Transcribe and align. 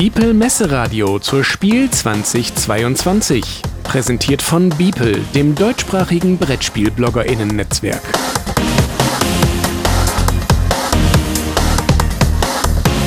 Biepel 0.00 0.32
Messeradio 0.32 1.18
zur 1.18 1.42
Spiel 1.42 1.90
2022. 1.90 3.42
Präsentiert 3.82 4.42
von 4.42 4.68
Biepel, 4.68 5.24
dem 5.34 5.56
deutschsprachigen 5.56 6.38
Brettspiel-BloggerInnen-Netzwerk. 6.38 8.00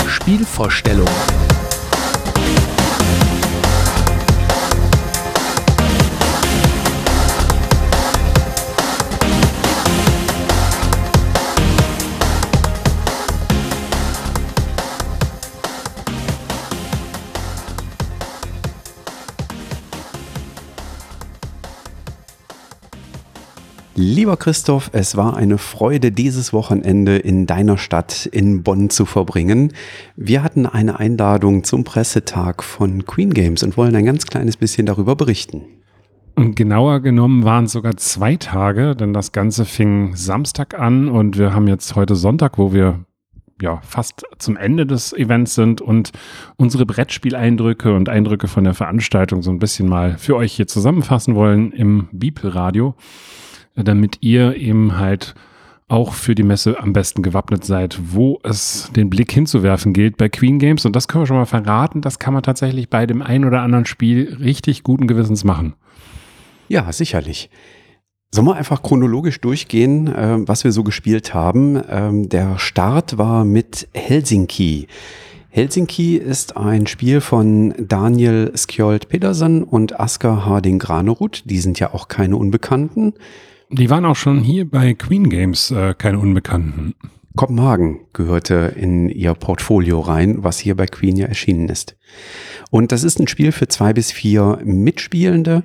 Spielvorstellung. 0.10 1.08
Lieber 24.04 24.36
Christoph, 24.36 24.90
es 24.94 25.16
war 25.16 25.38
eine 25.38 25.60
Freude, 25.60 26.12
dieses 26.12 26.54
Wochenende 26.54 27.18
in 27.18 27.46
deiner 27.46 27.78
Stadt 27.78 28.26
in 28.26 28.64
Bonn 28.64 28.90
zu 28.90 29.06
verbringen. 29.06 29.74
Wir 30.16 30.42
hatten 30.42 30.66
eine 30.66 31.00
Einladung 31.00 31.64
zum 31.64 31.84
Pressetag 31.84 32.64
von 32.64 33.06
Queen 33.06 33.32
Games 33.32 33.62
und 33.62 33.78
wollen 33.78 33.96
ein 33.96 34.06
ganz 34.06 34.26
kleines 34.26 34.58
bisschen 34.58 34.88
darüber 34.88 35.16
berichten. 35.16 35.66
Und 36.36 36.56
genauer 36.56 37.02
genommen 37.02 37.44
waren 37.44 37.66
es 37.66 37.74
sogar 37.74 37.96
zwei 37.96 38.38
Tage, 38.38 38.96
denn 38.96 39.14
das 39.14 39.34
Ganze 39.34 39.66
fing 39.66 40.16
Samstag 40.16 40.80
an 40.80 41.08
und 41.08 41.38
wir 41.38 41.54
haben 41.54 41.68
jetzt 41.68 41.96
heute 41.96 42.16
Sonntag, 42.16 42.58
wo 42.58 42.74
wir 42.74 43.06
ja 43.62 43.82
fast 43.84 44.24
zum 44.40 44.58
Ende 44.58 44.88
des 44.88 45.14
Events 45.14 45.54
sind 45.54 45.80
und 45.80 46.12
unsere 46.58 46.88
Brettspieleindrücke 46.88 47.94
und 47.94 48.10
Eindrücke 48.10 48.48
von 48.48 48.64
der 48.64 48.74
Veranstaltung 48.74 49.44
so 49.44 49.52
ein 49.52 49.60
bisschen 49.60 49.88
mal 49.88 50.18
für 50.18 50.38
euch 50.38 50.54
hier 50.54 50.66
zusammenfassen 50.66 51.36
wollen 51.36 51.72
im 51.72 52.08
Beeple 52.12 52.56
Radio 52.56 52.96
damit 53.76 54.18
ihr 54.22 54.56
eben 54.56 54.98
halt 54.98 55.36
auch 55.92 56.14
für 56.14 56.36
die 56.36 56.44
Messe 56.44 56.80
am 56.80 56.94
besten 56.94 57.22
gewappnet 57.22 57.66
seid, 57.66 58.00
wo 58.02 58.40
es 58.44 58.90
den 58.96 59.10
Blick 59.10 59.32
hinzuwerfen 59.32 59.92
gilt 59.92 60.16
bei 60.16 60.30
Queen 60.30 60.58
Games. 60.58 60.86
Und 60.86 60.96
das 60.96 61.10
können 61.10 61.24
wir 61.24 61.28
schon 61.28 61.38
mal 61.38 61.46
verraten, 61.46 62.02
das 62.02 62.18
kann 62.18 62.34
man 62.34 62.44
tatsächlich 62.44 62.90
bei 62.90 63.06
dem 63.06 63.22
ein 63.22 63.44
oder 63.44 63.62
anderen 63.62 63.86
Spiel 63.86 64.38
richtig 64.40 64.84
guten 64.84 65.08
Gewissens 65.08 65.44
machen. 65.44 65.74
Ja, 66.70 66.90
sicherlich. 66.94 67.50
Sollen 68.34 68.48
wir 68.48 68.56
einfach 68.56 68.82
chronologisch 68.82 69.42
durchgehen, 69.42 70.08
äh, 70.08 70.38
was 70.48 70.64
wir 70.64 70.72
so 70.72 70.84
gespielt 70.84 71.34
haben? 71.34 71.82
Ähm, 71.90 72.30
der 72.30 72.58
Start 72.58 73.18
war 73.18 73.44
mit 73.44 73.90
Helsinki. 73.94 74.88
Helsinki 75.50 76.16
ist 76.16 76.56
ein 76.56 76.88
Spiel 76.88 77.20
von 77.20 77.74
Daniel 77.78 78.54
Skjold 78.56 79.10
Pedersen 79.10 79.64
und 79.64 80.00
Asker 80.00 80.46
Harding 80.46 80.80
Granerud. 80.80 81.44
Die 81.44 81.60
sind 81.60 81.78
ja 81.82 81.94
auch 81.94 82.08
keine 82.08 82.38
Unbekannten. 82.38 83.16
Die 83.74 83.90
waren 83.90 84.06
auch 84.06 84.18
schon 84.18 84.42
hier 84.42 84.70
bei 84.70 84.94
Queen 84.94 85.30
Games 85.30 85.72
äh, 85.72 85.94
keine 85.98 86.20
Unbekannten. 86.20 86.94
Kopenhagen 87.38 88.02
gehörte 88.12 88.74
in 88.76 89.08
ihr 89.08 89.34
Portfolio 89.34 90.02
rein, 90.02 90.44
was 90.44 90.60
hier 90.60 90.76
bei 90.76 90.86
Queen 90.86 91.16
ja 91.16 91.28
erschienen 91.28 91.70
ist. 91.70 91.96
Und 92.70 92.92
das 92.92 93.06
ist 93.06 93.20
ein 93.20 93.28
Spiel 93.28 93.54
für 93.54 93.70
zwei 93.70 93.94
bis 93.94 94.12
vier 94.12 94.60
Mitspielende 94.66 95.64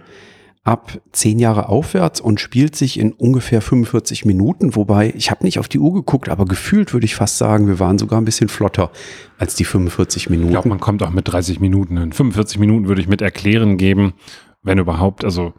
ab 0.62 1.01
zehn 1.12 1.39
Jahre 1.41 1.69
aufwärts 1.69 2.21
und 2.21 2.41
spielt 2.41 2.77
sich 2.77 2.99
in 2.99 3.12
ungefähr 3.12 3.61
45 3.61 4.25
Minuten, 4.25 4.75
wobei 4.75 5.12
ich 5.16 5.31
habe 5.31 5.45
nicht 5.45 5.59
auf 5.59 5.69
die 5.69 5.78
Uhr 5.78 5.95
geguckt, 5.95 6.28
aber 6.28 6.45
gefühlt 6.45 6.93
würde 6.93 7.06
ich 7.06 7.15
fast 7.15 7.39
sagen, 7.39 7.69
wir 7.69 7.78
waren 7.78 7.99
sogar 7.99 8.21
ein 8.21 8.25
bisschen 8.25 8.49
flotter 8.49 8.91
als 9.39 9.55
die 9.55 9.65
45 9.65 10.31
Minuten. 10.31 10.49
Ich 10.49 10.55
glaube, 10.55 10.69
man 10.69 10.81
kommt 10.81 11.03
auch 11.03 11.11
mit 11.11 11.28
30 11.28 11.61
Minuten 11.61 11.99
hin. 11.99 12.12
45 12.12 12.59
Minuten 12.59 12.89
würde 12.89 13.00
ich 13.00 13.09
mit 13.09 13.22
erklären 13.22 13.77
geben, 13.77 14.15
wenn 14.62 14.78
überhaupt. 14.78 15.25
Also 15.25 15.55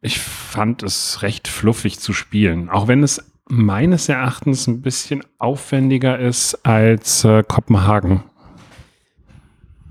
ich 0.00 0.18
fand 0.18 0.82
es 0.82 1.22
recht 1.22 1.48
fluffig 1.48 1.98
zu 1.98 2.12
spielen, 2.12 2.68
auch 2.68 2.88
wenn 2.88 3.02
es 3.02 3.22
meines 3.48 4.08
Erachtens 4.08 4.66
ein 4.66 4.82
bisschen 4.82 5.22
aufwendiger 5.38 6.18
ist 6.18 6.66
als 6.66 7.24
äh, 7.24 7.42
Kopenhagen. 7.46 8.24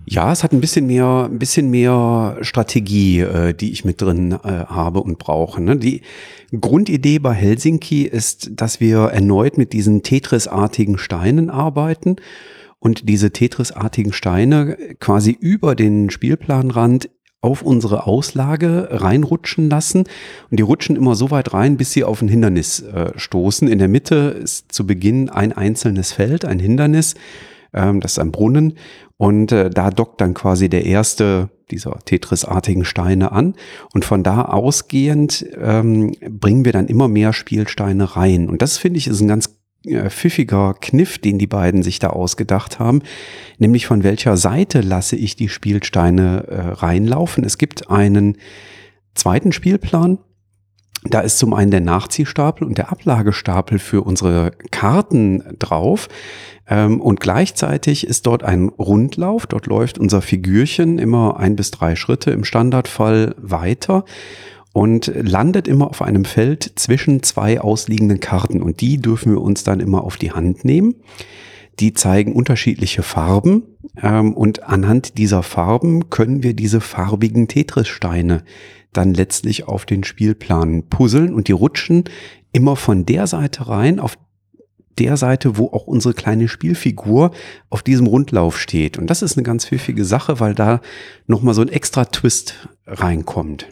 Ja, 0.07 0.31
es 0.31 0.43
hat 0.43 0.53
ein 0.53 0.61
bisschen 0.61 0.85
mehr, 0.85 1.27
ein 1.31 1.39
bisschen 1.39 1.71
mehr 1.71 2.37
Strategie, 2.41 3.21
äh, 3.21 3.53
die 3.53 3.71
ich 3.71 3.85
mit 3.85 4.01
drin 4.01 4.33
äh, 4.33 4.37
habe 4.67 5.01
und 5.01 5.17
brauche. 5.17 5.61
Ne? 5.61 5.77
Die 5.77 6.01
Grundidee 6.59 7.17
bei 7.17 7.33
Helsinki 7.33 8.03
ist, 8.03 8.51
dass 8.53 8.79
wir 8.79 9.05
erneut 9.05 9.57
mit 9.57 9.73
diesen 9.73 10.03
Tetris-artigen 10.03 10.99
Steinen 10.99 11.49
arbeiten 11.49 12.17
und 12.77 13.09
diese 13.09 13.31
Tetris-artigen 13.31 14.13
Steine 14.13 14.77
quasi 14.99 15.31
über 15.31 15.73
den 15.73 16.11
Spielplanrand 16.11 17.09
auf 17.45 17.61
unsere 17.61 18.07
Auslage 18.07 18.87
reinrutschen 18.89 19.69
lassen. 19.69 20.05
Und 20.49 20.59
die 20.59 20.63
rutschen 20.63 20.95
immer 20.95 21.13
so 21.13 21.29
weit 21.29 21.53
rein, 21.53 21.77
bis 21.77 21.91
sie 21.91 22.03
auf 22.03 22.23
ein 22.23 22.27
Hindernis 22.27 22.81
äh, 22.81 23.11
stoßen. 23.15 23.67
In 23.67 23.77
der 23.77 23.87
Mitte 23.87 24.35
ist 24.41 24.71
zu 24.71 24.87
Beginn 24.87 25.29
ein 25.29 25.53
einzelnes 25.53 26.11
Feld, 26.11 26.43
ein 26.43 26.57
Hindernis. 26.57 27.13
Ähm, 27.71 28.01
das 28.01 28.13
ist 28.13 28.19
ein 28.19 28.31
Brunnen. 28.31 28.73
Und 29.17 29.51
äh, 29.51 29.69
da 29.69 29.91
dockt 29.91 30.21
dann 30.21 30.33
quasi 30.33 30.69
der 30.69 30.85
erste 30.85 31.49
dieser 31.69 31.99
Tetris-artigen 32.03 32.83
Steine 32.83 33.31
an. 33.31 33.53
Und 33.93 34.05
von 34.05 34.23
da 34.23 34.45
ausgehend 34.45 35.45
ähm, 35.61 36.15
bringen 36.27 36.65
wir 36.65 36.73
dann 36.73 36.87
immer 36.87 37.07
mehr 37.07 37.31
Spielsteine 37.31 38.15
rein. 38.15 38.49
Und 38.49 38.63
das 38.63 38.77
finde 38.77 38.97
ich 38.97 39.07
ist 39.07 39.21
ein 39.21 39.27
ganz 39.27 39.55
pfiffiger 40.09 40.75
Kniff, 40.79 41.17
den 41.17 41.37
die 41.37 41.47
beiden 41.47 41.83
sich 41.83 41.99
da 41.99 42.09
ausgedacht 42.09 42.79
haben, 42.79 43.01
nämlich 43.57 43.87
von 43.87 44.03
welcher 44.03 44.37
Seite 44.37 44.81
lasse 44.81 45.15
ich 45.15 45.35
die 45.35 45.49
Spielsteine 45.49 46.45
äh, 46.47 46.61
reinlaufen. 46.73 47.43
Es 47.43 47.57
gibt 47.57 47.89
einen 47.89 48.37
zweiten 49.13 49.51
Spielplan. 49.51 50.19
Da 51.07 51.19
ist 51.19 51.37
zum 51.37 51.53
einen 51.53 51.69
der 51.69 51.81
Nachziehstapel 51.81 52.65
und 52.65 52.79
der 52.79 52.91
Ablagestapel 52.91 53.77
für 53.77 54.01
unsere 54.01 54.51
Karten 54.71 55.43
drauf. 55.59 56.07
Ähm, 56.67 56.99
und 56.99 57.19
gleichzeitig 57.19 58.07
ist 58.07 58.25
dort 58.25 58.43
ein 58.43 58.69
Rundlauf. 58.69 59.45
Dort 59.45 59.67
läuft 59.67 59.99
unser 59.99 60.21
Figürchen 60.21 60.97
immer 60.97 61.39
ein 61.39 61.55
bis 61.55 61.69
drei 61.71 61.95
Schritte 61.95 62.31
im 62.31 62.43
Standardfall 62.43 63.35
weiter 63.37 64.03
und 64.75 65.09
landet 65.15 65.69
immer 65.69 65.89
auf 65.89 66.01
einem 66.01 66.25
Feld 66.25 66.73
zwischen 66.75 67.23
zwei 67.23 67.61
ausliegenden 67.61 68.19
Karten 68.19 68.61
und 68.61 68.81
die 68.81 68.97
dürfen 68.97 69.31
wir 69.31 69.39
uns 69.39 69.63
dann 69.63 69.79
immer 69.79 70.03
auf 70.03 70.17
die 70.17 70.33
Hand 70.33 70.65
nehmen. 70.65 70.95
Die 71.79 71.93
zeigen 71.93 72.33
unterschiedliche 72.33 73.01
Farben 73.01 73.63
ähm, 74.03 74.33
und 74.33 74.63
anhand 74.63 75.17
dieser 75.17 75.43
Farben 75.43 76.09
können 76.09 76.43
wir 76.43 76.53
diese 76.53 76.81
farbigen 76.81 77.47
Tetris-Steine 77.47 78.43
dann 78.91 79.13
letztlich 79.13 79.65
auf 79.65 79.85
den 79.85 80.03
Spielplan 80.03 80.89
puzzeln 80.89 81.33
und 81.33 81.47
die 81.47 81.53
rutschen 81.53 82.03
immer 82.51 82.75
von 82.75 83.05
der 83.05 83.27
Seite 83.27 83.69
rein, 83.69 84.01
auf 84.01 84.17
der 84.99 85.15
Seite, 85.15 85.57
wo 85.57 85.67
auch 85.67 85.87
unsere 85.87 86.13
kleine 86.13 86.49
Spielfigur 86.49 87.31
auf 87.69 87.81
diesem 87.81 88.07
Rundlauf 88.07 88.59
steht. 88.59 88.97
Und 88.97 89.09
das 89.09 89.21
ist 89.21 89.37
eine 89.37 89.43
ganz 89.43 89.65
pfiffige 89.67 90.03
Sache, 90.03 90.41
weil 90.41 90.53
da 90.53 90.81
nochmal 91.27 91.53
so 91.53 91.61
ein 91.61 91.69
extra 91.69 92.03
Twist 92.03 92.67
reinkommt. 92.85 93.67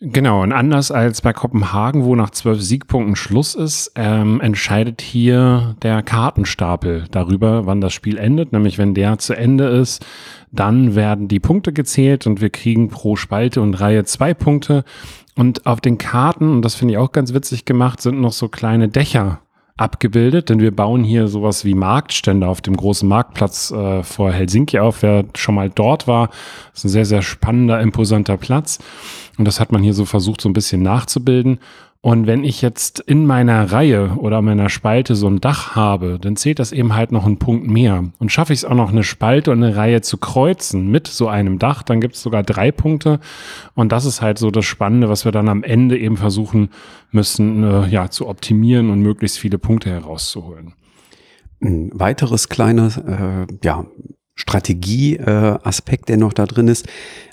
Genau, 0.00 0.44
und 0.44 0.52
anders 0.52 0.92
als 0.92 1.22
bei 1.22 1.32
Kopenhagen, 1.32 2.04
wo 2.04 2.14
nach 2.14 2.30
zwölf 2.30 2.62
Siegpunkten 2.62 3.16
Schluss 3.16 3.56
ist, 3.56 3.90
ähm, 3.96 4.40
entscheidet 4.40 5.00
hier 5.00 5.74
der 5.82 6.04
Kartenstapel 6.04 7.06
darüber, 7.10 7.66
wann 7.66 7.80
das 7.80 7.94
Spiel 7.94 8.16
endet. 8.16 8.52
Nämlich 8.52 8.78
wenn 8.78 8.94
der 8.94 9.18
zu 9.18 9.36
Ende 9.36 9.66
ist, 9.66 10.06
dann 10.52 10.94
werden 10.94 11.26
die 11.26 11.40
Punkte 11.40 11.72
gezählt 11.72 12.28
und 12.28 12.40
wir 12.40 12.50
kriegen 12.50 12.90
pro 12.90 13.16
Spalte 13.16 13.60
und 13.60 13.74
Reihe 13.74 14.04
zwei 14.04 14.34
Punkte. 14.34 14.84
Und 15.34 15.66
auf 15.66 15.80
den 15.80 15.98
Karten, 15.98 16.48
und 16.48 16.62
das 16.62 16.76
finde 16.76 16.94
ich 16.94 16.98
auch 16.98 17.10
ganz 17.10 17.34
witzig 17.34 17.64
gemacht, 17.64 18.00
sind 18.00 18.20
noch 18.20 18.32
so 18.32 18.48
kleine 18.48 18.88
Dächer 18.88 19.40
abgebildet, 19.78 20.50
denn 20.50 20.60
wir 20.60 20.74
bauen 20.74 21.04
hier 21.04 21.28
sowas 21.28 21.64
wie 21.64 21.74
Marktstände 21.74 22.46
auf 22.46 22.60
dem 22.60 22.76
großen 22.76 23.08
Marktplatz 23.08 23.70
äh, 23.70 24.02
vor 24.02 24.32
Helsinki 24.32 24.78
auf. 24.78 25.02
Wer 25.02 25.24
schon 25.34 25.54
mal 25.54 25.70
dort 25.70 26.06
war, 26.06 26.30
ist 26.74 26.84
ein 26.84 26.90
sehr, 26.90 27.06
sehr 27.06 27.22
spannender, 27.22 27.80
imposanter 27.80 28.36
Platz. 28.36 28.78
Und 29.38 29.44
das 29.44 29.60
hat 29.60 29.72
man 29.72 29.82
hier 29.82 29.94
so 29.94 30.04
versucht, 30.04 30.40
so 30.40 30.48
ein 30.48 30.52
bisschen 30.52 30.82
nachzubilden. 30.82 31.60
Und 32.00 32.28
wenn 32.28 32.44
ich 32.44 32.62
jetzt 32.62 33.00
in 33.00 33.26
meiner 33.26 33.72
Reihe 33.72 34.12
oder 34.18 34.40
meiner 34.40 34.68
Spalte 34.68 35.16
so 35.16 35.26
ein 35.26 35.40
Dach 35.40 35.74
habe, 35.74 36.18
dann 36.20 36.36
zählt 36.36 36.60
das 36.60 36.70
eben 36.70 36.94
halt 36.94 37.10
noch 37.10 37.26
einen 37.26 37.40
Punkt 37.40 37.66
mehr. 37.66 38.04
Und 38.18 38.30
schaffe 38.30 38.52
ich 38.52 38.60
es 38.60 38.64
auch 38.64 38.74
noch 38.74 38.90
eine 38.90 39.02
Spalte 39.02 39.50
und 39.50 39.64
eine 39.64 39.74
Reihe 39.74 40.00
zu 40.00 40.16
kreuzen 40.16 40.92
mit 40.92 41.08
so 41.08 41.26
einem 41.26 41.58
Dach, 41.58 41.82
dann 41.82 42.00
gibt 42.00 42.14
es 42.14 42.22
sogar 42.22 42.44
drei 42.44 42.70
Punkte. 42.70 43.18
Und 43.74 43.90
das 43.90 44.04
ist 44.04 44.22
halt 44.22 44.38
so 44.38 44.52
das 44.52 44.64
Spannende, 44.64 45.08
was 45.08 45.24
wir 45.24 45.32
dann 45.32 45.48
am 45.48 45.64
Ende 45.64 45.98
eben 45.98 46.16
versuchen 46.16 46.70
müssen, 47.10 47.64
äh, 47.64 47.88
ja, 47.88 48.08
zu 48.10 48.28
optimieren 48.28 48.90
und 48.90 49.02
möglichst 49.02 49.38
viele 49.38 49.58
Punkte 49.58 49.90
herauszuholen. 49.90 50.74
Ein 51.60 51.90
weiteres 51.92 52.48
kleines, 52.48 52.96
äh, 52.96 53.46
ja, 53.64 53.86
Strategieaspekt, 54.38 56.04
äh, 56.04 56.06
der 56.06 56.16
noch 56.16 56.32
da 56.32 56.46
drin 56.46 56.68
ist, 56.68 56.86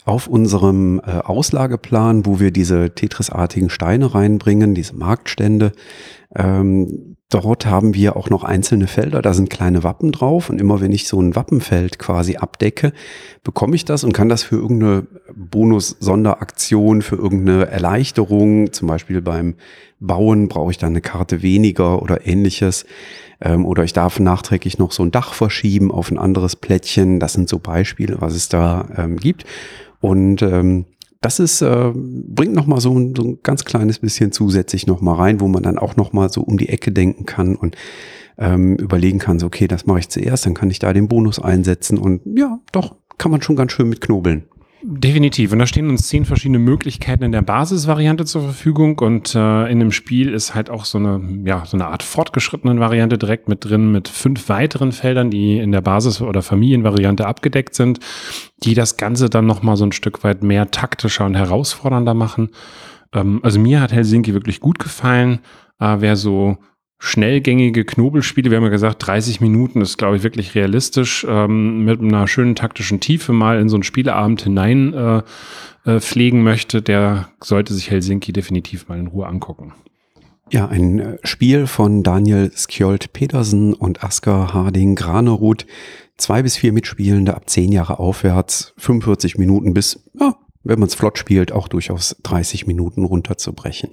auf 0.05 0.27
unserem 0.27 0.99
äh, 0.99 1.19
Auslageplan, 1.19 2.25
wo 2.25 2.39
wir 2.39 2.49
diese 2.49 2.95
Tetris-artigen 2.95 3.69
Steine 3.69 4.15
reinbringen, 4.15 4.73
diese 4.73 4.95
Marktstände, 4.95 5.71
ähm, 6.35 7.15
dort 7.29 7.67
haben 7.67 7.93
wir 7.93 8.15
auch 8.15 8.31
noch 8.31 8.43
einzelne 8.43 8.87
Felder, 8.87 9.21
da 9.21 9.35
sind 9.35 9.51
kleine 9.51 9.83
Wappen 9.83 10.11
drauf 10.11 10.49
und 10.49 10.59
immer 10.59 10.81
wenn 10.81 10.91
ich 10.91 11.07
so 11.07 11.21
ein 11.21 11.35
Wappenfeld 11.35 11.99
quasi 11.99 12.37
abdecke, 12.37 12.91
bekomme 13.43 13.75
ich 13.75 13.85
das 13.85 14.03
und 14.03 14.13
kann 14.13 14.29
das 14.29 14.41
für 14.41 14.55
irgendeine 14.55 15.05
Bonus-Sonderaktion, 15.35 17.03
für 17.03 17.17
irgendeine 17.17 17.67
Erleichterung, 17.67 18.73
zum 18.73 18.87
Beispiel 18.87 19.21
beim 19.21 19.55
Bauen 19.99 20.47
brauche 20.47 20.71
ich 20.71 20.77
dann 20.79 20.89
eine 20.89 21.01
Karte 21.01 21.43
weniger 21.43 22.01
oder 22.01 22.25
ähnliches, 22.25 22.85
ähm, 23.41 23.65
oder 23.65 23.83
ich 23.83 23.93
darf 23.93 24.19
nachträglich 24.19 24.77
noch 24.77 24.91
so 24.91 25.03
ein 25.03 25.11
Dach 25.11 25.33
verschieben 25.33 25.91
auf 25.91 26.11
ein 26.11 26.17
anderes 26.17 26.55
Plättchen. 26.55 27.19
Das 27.19 27.33
sind 27.33 27.49
so 27.49 27.59
Beispiele, 27.59 28.17
was 28.19 28.35
es 28.35 28.49
da 28.49 28.87
ähm, 28.97 29.17
gibt. 29.17 29.45
Und 29.99 30.41
ähm, 30.41 30.85
das 31.21 31.39
ist, 31.39 31.61
äh, 31.61 31.91
bringt 31.95 32.53
nochmal 32.53 32.81
so, 32.81 32.97
ein, 32.97 33.15
so 33.15 33.23
ein 33.23 33.39
ganz 33.41 33.65
kleines 33.65 33.99
bisschen 33.99 34.31
zusätzlich 34.31 34.85
nochmal 34.85 35.15
rein, 35.15 35.39
wo 35.39 35.47
man 35.47 35.63
dann 35.63 35.79
auch 35.79 35.95
nochmal 35.95 36.29
so 36.29 36.41
um 36.41 36.57
die 36.57 36.69
Ecke 36.69 36.91
denken 36.91 37.25
kann 37.25 37.55
und 37.55 37.75
ähm, 38.37 38.75
überlegen 38.75 39.19
kann, 39.19 39.39
so, 39.39 39.47
okay, 39.47 39.67
das 39.67 39.85
mache 39.85 39.99
ich 39.99 40.09
zuerst, 40.09 40.45
dann 40.45 40.53
kann 40.53 40.69
ich 40.69 40.79
da 40.79 40.93
den 40.93 41.07
Bonus 41.07 41.39
einsetzen 41.39 41.97
und 41.97 42.21
ja, 42.25 42.59
doch, 42.71 42.95
kann 43.17 43.31
man 43.31 43.41
schon 43.41 43.55
ganz 43.55 43.71
schön 43.71 43.89
mit 43.89 44.01
knobeln. 44.01 44.43
Definitiv. 44.87 45.51
Und 45.51 45.57
da 45.57 45.65
stehen 45.65 45.89
uns 45.89 46.07
zehn 46.07 46.25
verschiedene 46.25 46.59
Möglichkeiten 46.59 47.23
in 47.23 47.31
der 47.31 47.41
Basisvariante 47.41 48.23
zur 48.25 48.43
Verfügung. 48.43 48.99
Und 48.99 49.33
äh, 49.33 49.65
in 49.71 49.79
dem 49.79 49.91
Spiel 49.91 50.31
ist 50.31 50.53
halt 50.53 50.69
auch 50.69 50.85
so 50.85 50.99
eine, 50.99 51.41
ja, 51.43 51.65
so 51.65 51.75
eine 51.75 51.87
Art 51.87 52.03
fortgeschrittenen 52.03 52.79
Variante 52.79 53.17
direkt 53.17 53.49
mit 53.49 53.65
drin, 53.65 53.91
mit 53.91 54.07
fünf 54.07 54.47
weiteren 54.47 54.91
Feldern, 54.91 55.31
die 55.31 55.57
in 55.57 55.71
der 55.71 55.81
Basis- 55.81 56.21
oder 56.21 56.43
Familienvariante 56.43 57.25
abgedeckt 57.25 57.73
sind, 57.73 57.99
die 58.63 58.75
das 58.75 58.95
Ganze 58.95 59.27
dann 59.27 59.47
nochmal 59.47 59.75
so 59.75 59.87
ein 59.87 59.91
Stück 59.91 60.23
weit 60.23 60.43
mehr 60.43 60.69
taktischer 60.69 61.25
und 61.25 61.33
herausfordernder 61.33 62.13
machen. 62.13 62.51
Ähm, 63.11 63.39
also 63.41 63.59
mir 63.59 63.81
hat 63.81 63.91
Helsinki 63.91 64.35
wirklich 64.35 64.59
gut 64.59 64.77
gefallen. 64.77 65.39
Äh, 65.79 65.95
wer 65.97 66.15
so 66.15 66.57
schnellgängige 66.97 67.85
Knobelspiele. 67.85 68.49
Wir 68.49 68.57
haben 68.57 68.63
ja 68.63 68.69
gesagt, 68.69 69.05
30 69.05 69.41
Minuten 69.41 69.81
ist, 69.81 69.97
glaube 69.97 70.17
ich, 70.17 70.23
wirklich 70.23 70.55
realistisch, 70.55 71.25
ähm, 71.29 71.83
mit 71.85 72.01
einer 72.01 72.27
schönen 72.27 72.55
taktischen 72.55 72.99
Tiefe 72.99 73.33
mal 73.33 73.59
in 73.59 73.69
so 73.69 73.75
einen 73.75 73.83
Spieleabend 73.83 74.41
hinein 74.41 74.93
äh, 74.93 75.21
äh, 75.85 75.99
pflegen 75.99 76.43
möchte, 76.43 76.81
der 76.81 77.29
sollte 77.43 77.73
sich 77.73 77.91
Helsinki 77.91 78.33
definitiv 78.33 78.87
mal 78.87 78.97
in 78.97 79.07
Ruhe 79.07 79.27
angucken. 79.27 79.73
Ja, 80.51 80.67
ein 80.67 80.99
äh, 80.99 81.17
Spiel 81.23 81.67
von 81.67 82.03
Daniel 82.03 82.51
Skjold 82.55 83.13
Petersen 83.13 83.73
und 83.73 84.03
Asker 84.03 84.53
Harding 84.53 84.95
Granerud. 84.95 85.65
Zwei 86.17 86.43
bis 86.43 86.55
vier 86.55 86.71
Mitspielende 86.71 87.35
ab 87.35 87.49
zehn 87.49 87.71
Jahre 87.71 87.99
aufwärts, 87.99 88.73
45 88.77 89.37
Minuten 89.37 89.73
bis, 89.73 90.03
ja, 90.19 90.35
wenn 90.63 90.79
man 90.79 90.87
es 90.87 90.95
flott 90.95 91.17
spielt, 91.17 91.51
auch 91.51 91.67
durchaus 91.67 92.15
30 92.23 92.67
Minuten 92.67 93.03
runterzubrechen. 93.03 93.89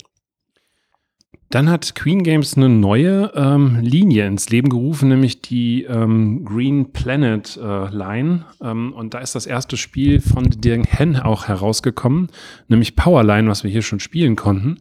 Dann 1.53 1.69
hat 1.69 1.95
Queen 1.95 2.23
Games 2.23 2.57
eine 2.57 2.71
neue 2.71 3.31
ähm, 3.35 3.79
Linie 3.83 4.27
ins 4.27 4.49
Leben 4.49 4.71
gerufen, 4.71 5.11
nämlich 5.11 5.43
die 5.43 5.83
ähm, 5.83 6.47
Green 6.47 6.95
Planet 6.95 7.61
äh, 7.63 7.95
Line. 7.95 8.47
Ähm, 8.63 8.95
und 8.95 9.13
da 9.13 9.19
ist 9.19 9.35
das 9.35 9.45
erste 9.45 9.77
Spiel 9.77 10.23
von 10.23 10.49
Dirk 10.49 10.87
Hen 10.99 11.17
auch 11.17 11.49
herausgekommen, 11.49 12.29
nämlich 12.69 12.97
Powerline, 12.97 13.51
was 13.51 13.65
wir 13.65 13.71
hier 13.71 13.83
schon 13.83 14.01
spielen 14.01 14.35
konnten. 14.35 14.79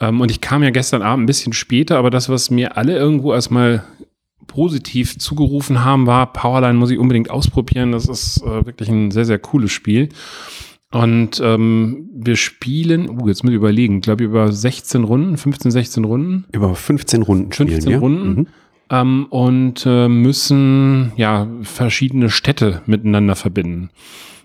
Ähm, 0.00 0.20
und 0.20 0.30
ich 0.30 0.42
kam 0.42 0.62
ja 0.62 0.68
gestern 0.68 1.00
Abend 1.00 1.22
ein 1.22 1.26
bisschen 1.26 1.54
später, 1.54 1.96
aber 1.96 2.10
das, 2.10 2.28
was 2.28 2.50
mir 2.50 2.76
alle 2.76 2.94
irgendwo 2.94 3.32
erstmal 3.32 3.82
positiv 4.46 5.18
zugerufen 5.18 5.82
haben, 5.82 6.06
war, 6.06 6.30
Powerline 6.34 6.78
muss 6.78 6.90
ich 6.90 6.98
unbedingt 6.98 7.30
ausprobieren. 7.30 7.92
Das 7.92 8.06
ist 8.06 8.42
äh, 8.42 8.66
wirklich 8.66 8.90
ein 8.90 9.12
sehr, 9.12 9.24
sehr 9.24 9.38
cooles 9.38 9.72
Spiel. 9.72 10.10
Und 10.92 11.40
ähm, 11.42 12.10
wir 12.14 12.36
spielen, 12.36 13.08
uh, 13.08 13.26
jetzt 13.26 13.42
muss 13.42 13.50
ich 13.50 13.56
überlegen, 13.56 13.96
ich 13.96 14.02
glaube 14.02 14.24
über 14.24 14.52
16 14.52 15.04
Runden, 15.04 15.36
15, 15.38 15.70
16 15.70 16.04
Runden. 16.04 16.44
Über 16.52 16.74
15 16.74 17.22
Runden 17.22 17.52
spielen, 17.52 17.68
15 17.70 17.92
ja? 17.92 17.98
Runden. 17.98 18.28
Mhm. 18.28 18.46
Ähm, 18.90 19.26
und 19.30 19.86
äh, 19.86 20.08
müssen 20.08 21.12
ja 21.16 21.48
verschiedene 21.62 22.28
Städte 22.28 22.82
miteinander 22.84 23.36
verbinden. 23.36 23.88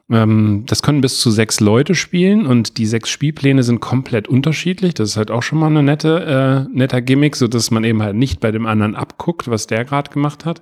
Ähm, 0.10 0.64
das 0.66 0.82
können 0.82 1.02
bis 1.02 1.20
zu 1.20 1.32
sechs 1.32 1.60
Leute 1.60 1.96
spielen 1.96 2.46
und 2.46 2.78
die 2.78 2.86
sechs 2.86 3.10
Spielpläne 3.10 3.64
sind 3.64 3.82
komplett 3.82 4.30
unterschiedlich. 4.30 4.94
Das 4.94 5.10
ist 5.10 5.18
halt 5.18 5.32
auch 5.32 5.44
schon 5.44 5.60
mal 5.60 5.68
eine 5.68 5.84
nette, 5.84 6.68
äh, 6.72 6.78
netter 6.78 7.02
Gimmick, 7.02 7.36
so 7.36 7.50
dass 7.50 7.72
man 7.72 7.84
eben 7.84 8.02
halt 8.02 8.16
nicht 8.16 8.40
bei 8.40 8.52
dem 8.52 8.66
anderen 8.66 8.96
abguckt, 8.96 9.50
was 9.50 9.68
der 9.68 9.84
gerade 9.84 10.12
gemacht 10.12 10.46
hat. 10.46 10.62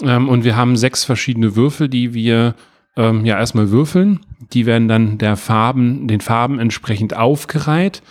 Ähm, 0.00 0.30
und 0.30 0.44
wir 0.44 0.56
haben 0.56 0.78
sechs 0.78 1.04
verschiedene 1.04 1.56
Würfel, 1.56 1.90
die 1.90 2.14
wir 2.14 2.54
ähm, 2.96 3.24
ja 3.24 3.38
erstmal 3.38 3.70
würfeln. 3.70 4.20
Die 4.52 4.66
werden 4.66 4.88
dann 4.88 5.18
der 5.18 5.36
Farben, 5.36 6.06
den 6.08 6.20
Farben 6.20 6.58
entsprechend 6.58 7.16
aufgereiht. 7.16 8.02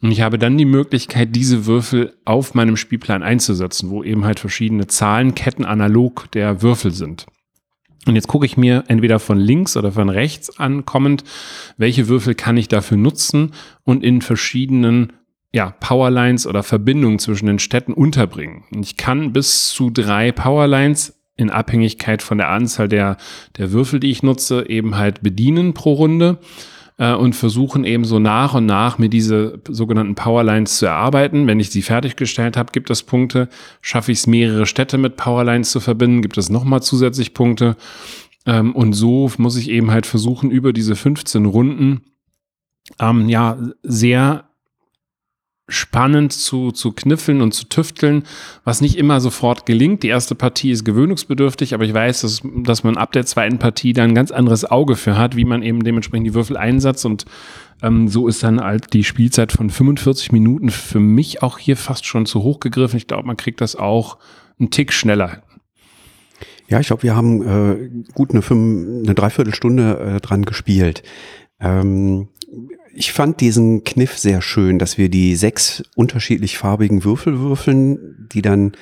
Und 0.00 0.12
ich 0.12 0.20
habe 0.20 0.38
dann 0.38 0.56
die 0.56 0.64
Möglichkeit, 0.64 1.34
diese 1.34 1.66
Würfel 1.66 2.14
auf 2.24 2.54
meinem 2.54 2.76
Spielplan 2.76 3.22
einzusetzen, 3.22 3.90
wo 3.90 4.04
eben 4.04 4.24
halt 4.24 4.38
verschiedene 4.38 4.86
Zahlenketten 4.86 5.64
analog 5.64 6.30
der 6.32 6.62
Würfel 6.62 6.92
sind. 6.92 7.26
Und 8.06 8.14
jetzt 8.14 8.28
gucke 8.28 8.46
ich 8.46 8.56
mir 8.56 8.84
entweder 8.86 9.18
von 9.18 9.38
links 9.38 9.76
oder 9.76 9.92
von 9.92 10.08
rechts 10.08 10.58
ankommend, 10.58 11.24
welche 11.76 12.08
Würfel 12.08 12.34
kann 12.34 12.56
ich 12.56 12.68
dafür 12.68 12.96
nutzen 12.96 13.52
und 13.82 14.04
in 14.04 14.22
verschiedenen 14.22 15.12
ja, 15.52 15.74
Powerlines 15.80 16.46
oder 16.46 16.62
Verbindungen 16.62 17.18
zwischen 17.18 17.46
den 17.46 17.58
Städten 17.58 17.92
unterbringen. 17.92 18.64
Und 18.72 18.84
ich 18.84 18.96
kann 18.96 19.32
bis 19.32 19.68
zu 19.70 19.90
drei 19.90 20.30
Powerlines 20.30 21.17
in 21.38 21.48
Abhängigkeit 21.50 22.20
von 22.20 22.36
der 22.36 22.48
Anzahl 22.48 22.88
der, 22.88 23.16
der 23.56 23.72
Würfel, 23.72 24.00
die 24.00 24.10
ich 24.10 24.22
nutze, 24.22 24.68
eben 24.68 24.96
halt 24.96 25.22
bedienen 25.22 25.72
pro 25.72 25.94
Runde 25.94 26.38
äh, 26.98 27.14
und 27.14 27.34
versuchen 27.34 27.84
eben 27.84 28.04
so 28.04 28.18
nach 28.18 28.54
und 28.54 28.66
nach 28.66 28.98
mir 28.98 29.08
diese 29.08 29.60
sogenannten 29.68 30.16
Powerlines 30.16 30.78
zu 30.78 30.86
erarbeiten. 30.86 31.46
Wenn 31.46 31.60
ich 31.60 31.70
sie 31.70 31.82
fertiggestellt 31.82 32.56
habe, 32.56 32.72
gibt 32.72 32.90
es 32.90 33.04
Punkte. 33.04 33.48
Schaffe 33.80 34.12
ich 34.12 34.18
es, 34.18 34.26
mehrere 34.26 34.66
Städte 34.66 34.98
mit 34.98 35.16
Powerlines 35.16 35.70
zu 35.70 35.80
verbinden, 35.80 36.20
gibt 36.20 36.36
es 36.36 36.50
nochmal 36.50 36.82
zusätzlich 36.82 37.32
Punkte. 37.32 37.76
Ähm, 38.44 38.74
und 38.74 38.92
so 38.92 39.30
muss 39.38 39.56
ich 39.56 39.70
eben 39.70 39.90
halt 39.90 40.06
versuchen, 40.06 40.50
über 40.50 40.72
diese 40.72 40.96
15 40.96 41.46
Runden 41.46 42.02
ähm, 42.98 43.28
ja, 43.28 43.58
sehr 43.82 44.47
spannend 45.68 46.32
zu, 46.32 46.72
zu 46.72 46.92
kniffeln 46.92 47.42
und 47.42 47.52
zu 47.52 47.64
tüfteln, 47.68 48.24
was 48.64 48.80
nicht 48.80 48.96
immer 48.96 49.20
sofort 49.20 49.66
gelingt. 49.66 50.02
Die 50.02 50.08
erste 50.08 50.34
Partie 50.34 50.70
ist 50.70 50.84
gewöhnungsbedürftig, 50.84 51.74
aber 51.74 51.84
ich 51.84 51.94
weiß, 51.94 52.22
dass, 52.22 52.42
dass 52.44 52.84
man 52.84 52.96
ab 52.96 53.12
der 53.12 53.26
zweiten 53.26 53.58
Partie 53.58 53.92
da 53.92 54.02
ein 54.02 54.14
ganz 54.14 54.30
anderes 54.30 54.64
Auge 54.64 54.96
für 54.96 55.18
hat, 55.18 55.36
wie 55.36 55.44
man 55.44 55.62
eben 55.62 55.84
dementsprechend 55.84 56.26
die 56.26 56.34
Würfel 56.34 56.56
einsetzt 56.56 57.04
und 57.04 57.24
ähm, 57.82 58.08
so 58.08 58.26
ist 58.26 58.42
dann 58.42 58.60
halt 58.60 58.92
die 58.92 59.04
Spielzeit 59.04 59.52
von 59.52 59.70
45 59.70 60.32
Minuten 60.32 60.70
für 60.70 61.00
mich 61.00 61.42
auch 61.42 61.58
hier 61.58 61.76
fast 61.76 62.06
schon 62.06 62.26
zu 62.26 62.42
hoch 62.42 62.60
gegriffen. 62.60 62.96
Ich 62.96 63.06
glaube, 63.06 63.26
man 63.26 63.36
kriegt 63.36 63.60
das 63.60 63.76
auch 63.76 64.18
einen 64.58 64.70
Tick 64.70 64.92
schneller 64.92 65.42
ja, 66.68 66.80
ich 66.80 66.88
glaube, 66.88 67.02
wir 67.02 67.16
haben 67.16 67.42
äh, 67.42 67.90
gut 68.12 68.30
eine, 68.30 68.42
fünf, 68.42 69.04
eine 69.04 69.14
Dreiviertelstunde 69.14 70.16
äh, 70.16 70.20
dran 70.20 70.44
gespielt. 70.44 71.02
Ähm, 71.60 72.28
ich 72.98 73.12
fand 73.12 73.40
diesen 73.40 73.84
Kniff 73.84 74.18
sehr 74.18 74.42
schön, 74.42 74.80
dass 74.80 74.98
wir 74.98 75.08
die 75.08 75.36
sechs 75.36 75.84
unterschiedlich 75.94 76.58
farbigen 76.58 77.04
Würfel 77.04 77.38
würfeln, 77.38 78.28
die 78.32 78.42
dann 78.42 78.72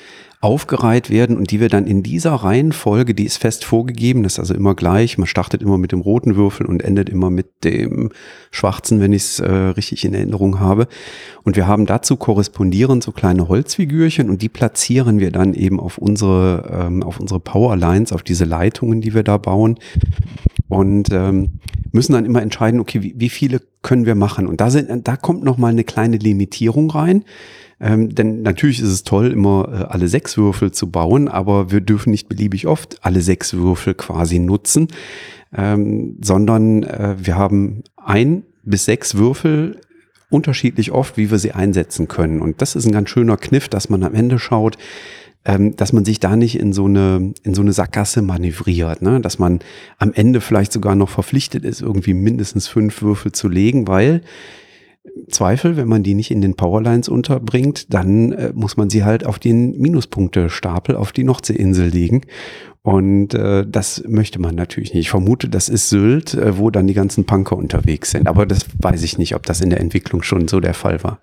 aufgereiht 0.41 1.11
werden 1.11 1.37
und 1.37 1.51
die 1.51 1.61
wir 1.61 1.69
dann 1.69 1.87
in 1.87 2.03
dieser 2.03 2.33
Reihenfolge, 2.33 3.15
die 3.15 3.25
ist 3.25 3.37
fest 3.37 3.65
vorgegeben, 3.65 4.23
das 4.23 4.35
ist 4.35 4.39
also 4.39 4.55
immer 4.55 4.75
gleich, 4.75 5.19
man 5.19 5.27
startet 5.27 5.61
immer 5.61 5.77
mit 5.77 5.93
dem 5.93 6.01
roten 6.01 6.37
Würfel 6.37 6.67
und 6.67 6.83
endet 6.83 7.09
immer 7.09 7.31
mit 7.31 7.65
dem 7.65 8.11
schwarzen, 8.51 9.01
wenn 9.01 9.13
ich 9.13 9.23
es 9.23 9.41
äh, 9.41 9.51
richtig 9.51 10.05
in 10.05 10.15
Erinnerung 10.15 10.61
habe. 10.61 10.89
Und 11.43 11.57
wir 11.57 11.67
haben 11.67 11.85
dazu 11.85 12.17
korrespondierend 12.17 13.03
so 13.03 13.13
kleine 13.13 13.49
Holzfigürchen 13.49 14.31
und 14.31 14.41
die 14.41 14.49
platzieren 14.49 15.21
wir 15.21 15.31
dann 15.31 15.53
eben 15.53 15.79
auf 15.79 15.99
unsere, 15.99 16.87
ähm, 16.87 17.03
auf 17.03 17.21
unsere 17.21 17.41
Powerlines, 17.41 18.13
auf 18.13 18.23
diese 18.23 18.45
Leitungen, 18.45 19.01
die 19.01 19.15
wir 19.15 19.25
da 19.25 19.37
bauen 19.37 19.79
und 20.69 21.09
ähm, 21.13 21.61
müssen 21.97 22.13
dann 22.13 22.25
immer 22.25 22.43
entscheiden, 22.43 22.79
okay, 22.79 23.03
wie, 23.03 23.15
wie 23.17 23.29
viele 23.29 23.61
können 23.83 24.07
wir 24.07 24.15
machen? 24.15 24.47
Und 24.47 24.61
da 24.61 24.71
sind, 24.71 25.09
da 25.09 25.17
kommt 25.17 25.43
noch 25.43 25.59
mal 25.59 25.69
eine 25.69 25.83
kleine 25.83 26.19
Limitierung 26.19 26.91
rein. 26.91 27.25
Ähm, 27.81 28.15
denn 28.15 28.43
natürlich 28.43 28.81
ist 28.81 28.89
es 28.89 29.03
toll, 29.03 29.33
immer 29.33 29.69
äh, 29.69 29.93
alle 29.93 30.09
sechs 30.09 30.39
Würfel 30.39 30.71
zu 30.73 30.91
bauen, 30.91 31.29
aber 31.29 31.71
wir 31.71 31.81
dürfen 31.81 32.11
nicht 32.11 32.29
beliebig 32.29 32.67
oft 32.67 33.05
alle 33.05 33.21
sechs 33.21 33.53
Würfel 33.53 33.95
quasi 33.95 34.39
nutzen, 34.39 34.89
ähm, 35.55 36.17
sondern 36.23 36.85
äh, 36.85 37.17
wir 37.19 37.37
haben 37.37 37.83
ein 37.97 38.45
bis 38.63 38.87
sechs 38.87 39.17
Würfel 39.17 39.81
unterschiedlich 40.31 40.91
oft, 40.93 41.17
wie 41.17 41.31
wir 41.31 41.39
sie 41.39 41.53
einsetzen 41.53 42.09
können. 42.09 42.41
Und 42.41 42.63
das 42.63 42.77
ist 42.77 42.87
ein 42.87 42.93
ganz 42.93 43.11
schöner 43.11 43.37
Kniff, 43.37 43.69
dass 43.69 43.91
man 43.91 44.03
am 44.05 44.15
Ende 44.15 44.39
schaut, 44.39 44.79
dass 45.47 45.93
man 45.93 46.05
sich 46.05 46.19
da 46.19 46.35
nicht 46.35 46.59
in 46.59 46.73
so 46.73 46.87
eine, 46.87 47.33
in 47.45 47.55
so 47.55 47.63
eine 47.63 47.73
Sackgasse 47.73 48.21
manövriert, 48.21 49.01
ne? 49.01 49.21
dass 49.21 49.39
man 49.39 49.61
am 49.99 50.13
Ende 50.13 50.41
vielleicht 50.41 50.73
sogar 50.73 50.97
noch 50.97 51.09
verpflichtet 51.09 51.65
ist, 51.65 51.83
irgendwie 51.83 52.15
mindestens 52.15 52.67
fünf 52.67 53.01
Würfel 53.01 53.33
zu 53.33 53.49
legen, 53.49 53.87
weil 53.87 54.23
Zweifel, 55.31 55.77
wenn 55.77 55.89
man 55.89 56.03
die 56.03 56.15
nicht 56.15 56.31
in 56.31 56.41
den 56.41 56.55
Powerlines 56.55 57.09
unterbringt, 57.09 57.93
dann 57.95 58.33
äh, 58.33 58.53
muss 58.55 58.77
man 58.77 58.91
sie 58.91 59.05
halt 59.05 59.25
auf 59.25 59.39
den 59.39 59.79
Minuspunktestapel 59.79 60.97
auf 60.97 61.13
die 61.13 61.25
Nordseeinsel 61.25 61.89
legen. 61.89 62.23
Und 62.83 63.35
äh, 63.35 63.67
das 63.69 64.05
möchte 64.07 64.41
man 64.41 64.55
natürlich 64.55 64.95
nicht. 64.95 65.07
Ich 65.07 65.11
vermute, 65.11 65.49
das 65.49 65.69
ist 65.69 65.89
Sylt, 65.89 66.35
äh, 66.35 66.59
wo 66.59 66.71
dann 66.71 66.87
die 66.87 66.95
ganzen 66.95 67.25
Punker 67.25 67.57
unterwegs 67.57 68.13
sind. 68.13 68.29
Aber 68.29 68.47
das 68.47 68.67
weiß 68.81 69.03
ich 69.03 69.19
nicht, 69.19 69.35
ob 69.35 69.45
das 69.45 69.61
in 69.61 69.71
der 69.71 69.81
Entwicklung 69.81 70.23
schon 70.23 70.49
so 70.49 70.61
der 70.61 70.75
Fall 70.75 71.03
war. 71.03 71.19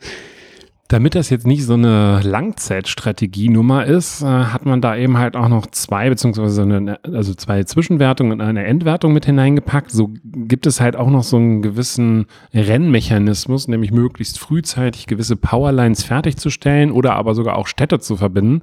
Damit 0.89 1.15
das 1.15 1.29
jetzt 1.29 1.47
nicht 1.47 1.65
so 1.65 1.73
eine 1.73 2.19
Langzeitstrategie-Nummer 2.21 3.85
ist, 3.85 4.21
äh, 4.21 4.25
hat 4.25 4.65
man 4.65 4.81
da 4.81 4.95
eben 4.95 5.17
halt 5.17 5.35
auch 5.35 5.47
noch 5.47 5.65
zwei, 5.67 6.09
beziehungsweise 6.09 6.61
eine, 6.61 6.99
also 7.03 7.33
zwei 7.33 7.63
Zwischenwertungen 7.63 8.33
und 8.33 8.41
eine 8.41 8.65
Endwertung 8.65 9.13
mit 9.13 9.25
hineingepackt. 9.25 9.91
So 9.91 10.11
gibt 10.23 10.67
es 10.67 10.81
halt 10.81 10.95
auch 10.95 11.09
noch 11.09 11.23
so 11.23 11.37
einen 11.37 11.61
gewissen 11.61 12.27
Rennmechanismus, 12.53 13.67
nämlich 13.67 13.91
möglichst 13.91 14.39
frühzeitig 14.39 15.07
gewisse 15.07 15.35
Powerlines 15.35 16.03
fertigzustellen 16.03 16.91
oder 16.91 17.15
aber 17.15 17.33
sogar 17.33 17.55
auch 17.55 17.67
Städte 17.67 17.99
zu 17.99 18.17
verbinden 18.17 18.61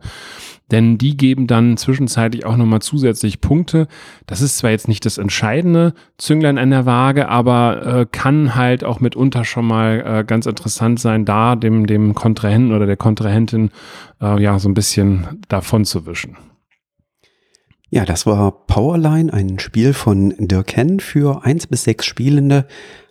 denn 0.71 0.99
die 0.99 1.17
geben 1.17 1.47
dann 1.47 1.77
zwischenzeitlich 1.77 2.45
auch 2.47 2.57
nochmal 2.57 2.81
zusätzlich 2.81 3.41
Punkte. 3.41 3.89
Das 4.27 4.41
ist 4.41 4.59
zwar 4.59 4.71
jetzt 4.71 4.89
nicht 4.89 5.05
das 5.05 5.19
entscheidende 5.19 5.95
Zünglein 6.19 6.59
an 6.59 6.71
der 6.71 6.87
Waage, 6.87 7.29
aber 7.29 7.87
äh, 7.87 8.07
kann 8.11 8.55
halt 8.55 8.85
auch 8.85 9.00
mitunter 9.00 9.45
schon 9.45 9.67
mal 9.67 10.05
äh, 10.21 10.25
ganz 10.25 10.47
interessant 10.47 11.00
sein, 11.00 11.25
da 11.25 11.57
dem, 11.57 11.87
dem 11.87 12.15
Kontrahenten 12.15 12.73
oder 12.73 12.87
der 12.87 12.97
Kontrahentin 12.97 13.71
äh, 14.21 14.43
ja 14.43 14.59
so 14.59 14.69
ein 14.69 14.75
bisschen 14.75 15.41
davon 15.49 15.85
zu 15.85 16.07
wischen. 16.07 16.37
Ja, 17.93 18.05
das 18.05 18.25
war 18.25 18.67
Powerline, 18.67 19.33
ein 19.33 19.59
Spiel 19.59 19.95
von 19.95 20.33
Dirk 20.39 20.77
Henn 20.77 21.00
für 21.00 21.45
eins 21.45 21.67
bis 21.67 21.83
sechs 21.83 22.07
Spielende 22.07 22.67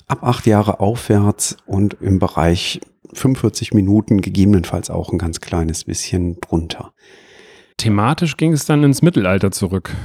ab 0.07 0.23
acht 0.23 0.47
Jahre 0.47 0.79
aufwärts 0.79 1.57
und 1.65 1.97
im 1.99 2.19
Bereich 2.19 2.79
45 3.13 3.73
Minuten 3.73 4.21
gegebenenfalls 4.21 4.89
auch 4.89 5.11
ein 5.11 5.17
ganz 5.17 5.41
kleines 5.41 5.83
bisschen 5.83 6.39
drunter. 6.39 6.93
Thematisch 7.79 8.35
ging 8.35 8.51
es 8.51 8.65
dann 8.65 8.83
ins 8.83 9.01
Mittelalter 9.01 9.51
zurück. 9.51 9.95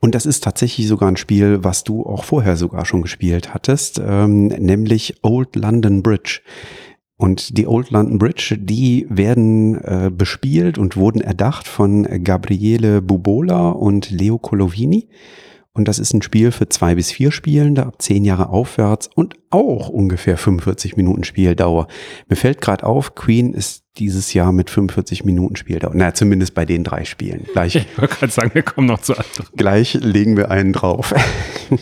Und 0.00 0.14
das 0.14 0.26
ist 0.26 0.44
tatsächlich 0.44 0.86
sogar 0.86 1.08
ein 1.08 1.16
Spiel, 1.16 1.64
was 1.64 1.82
du 1.82 2.04
auch 2.04 2.22
vorher 2.22 2.56
sogar 2.56 2.84
schon 2.84 3.00
gespielt 3.00 3.54
hattest, 3.54 3.98
ähm, 4.06 4.48
nämlich 4.48 5.16
Old 5.22 5.56
London 5.56 6.02
Bridge. 6.02 6.42
Und 7.16 7.56
die 7.56 7.66
Old 7.66 7.90
London 7.90 8.18
Bridge, 8.18 8.56
die 8.58 9.06
werden 9.08 9.76
äh, 9.82 10.10
bespielt 10.14 10.76
und 10.76 10.98
wurden 10.98 11.22
erdacht 11.22 11.66
von 11.66 12.02
Gabriele 12.22 13.00
Bubola 13.00 13.70
und 13.70 14.10
Leo 14.10 14.36
Colovini. 14.36 15.08
Und 15.76 15.88
das 15.88 15.98
ist 15.98 16.14
ein 16.14 16.22
Spiel 16.22 16.52
für 16.52 16.68
zwei 16.68 16.94
bis 16.94 17.10
vier 17.10 17.32
Spielende 17.32 17.84
ab 17.84 18.00
zehn 18.00 18.24
Jahre 18.24 18.48
aufwärts 18.48 19.10
und 19.12 19.34
auch 19.50 19.88
ungefähr 19.88 20.36
45 20.36 20.96
Minuten 20.96 21.24
Spieldauer. 21.24 21.88
Mir 22.28 22.36
fällt 22.36 22.60
gerade 22.60 22.86
auf, 22.86 23.16
Queen 23.16 23.54
ist 23.54 23.82
dieses 23.98 24.32
Jahr 24.34 24.52
mit 24.52 24.70
45 24.70 25.24
Minuten 25.24 25.56
Spieldauer. 25.56 25.92
Na, 25.94 26.14
zumindest 26.14 26.54
bei 26.54 26.64
den 26.64 26.84
drei 26.84 27.04
Spielen. 27.04 27.46
Gleich, 27.52 27.74
ich 27.74 27.98
wollte 27.98 28.14
gerade 28.14 28.32
sagen, 28.32 28.50
wir 28.54 28.62
kommen 28.62 28.86
noch 28.86 29.00
zu 29.00 29.14
anderen. 29.14 29.46
Gleich 29.56 29.94
legen 29.94 30.36
wir 30.36 30.52
einen 30.52 30.72
drauf. 30.72 31.12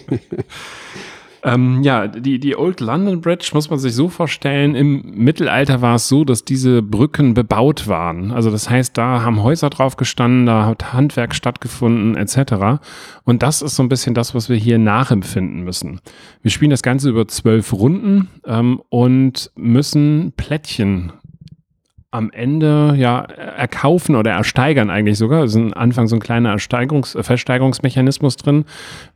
Ähm, 1.44 1.82
ja, 1.82 2.06
die, 2.06 2.38
die 2.38 2.56
Old 2.56 2.80
London 2.80 3.20
Bridge 3.20 3.50
muss 3.52 3.68
man 3.68 3.78
sich 3.78 3.94
so 3.94 4.08
vorstellen, 4.08 4.76
im 4.76 5.02
Mittelalter 5.14 5.82
war 5.82 5.96
es 5.96 6.06
so, 6.06 6.24
dass 6.24 6.44
diese 6.44 6.82
Brücken 6.82 7.34
bebaut 7.34 7.88
waren. 7.88 8.30
Also 8.30 8.50
das 8.50 8.70
heißt, 8.70 8.96
da 8.96 9.22
haben 9.22 9.42
Häuser 9.42 9.68
drauf 9.68 9.96
gestanden, 9.96 10.46
da 10.46 10.66
hat 10.66 10.92
Handwerk 10.92 11.34
stattgefunden, 11.34 12.16
etc. 12.16 12.80
Und 13.24 13.42
das 13.42 13.60
ist 13.60 13.74
so 13.74 13.82
ein 13.82 13.88
bisschen 13.88 14.14
das, 14.14 14.34
was 14.34 14.48
wir 14.48 14.56
hier 14.56 14.78
nachempfinden 14.78 15.64
müssen. 15.64 16.00
Wir 16.42 16.52
spielen 16.52 16.70
das 16.70 16.82
Ganze 16.82 17.10
über 17.10 17.26
zwölf 17.26 17.72
Runden 17.72 18.28
ähm, 18.46 18.80
und 18.88 19.50
müssen 19.56 20.32
Plättchen 20.36 21.12
am 22.12 22.30
Ende 22.30 22.94
ja 22.96 23.20
erkaufen 23.20 24.14
oder 24.16 24.30
ersteigern 24.30 24.90
eigentlich 24.90 25.18
sogar. 25.18 25.44
Es 25.44 25.54
ist 25.54 25.56
am 25.56 25.72
Anfang 25.72 26.06
so 26.06 26.16
ein 26.16 26.20
kleiner 26.20 26.50
Ersteigerungs 26.50 27.16
Versteigerungsmechanismus 27.18 28.36
drin. 28.36 28.66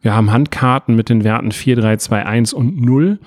Wir 0.00 0.14
haben 0.14 0.32
Handkarten 0.32 0.96
mit 0.96 1.10
den 1.10 1.22
Werten 1.22 1.52
4, 1.52 1.76
3, 1.76 1.96
2, 1.98 2.26
1 2.26 2.52
und 2.54 2.80
0. 2.80 3.18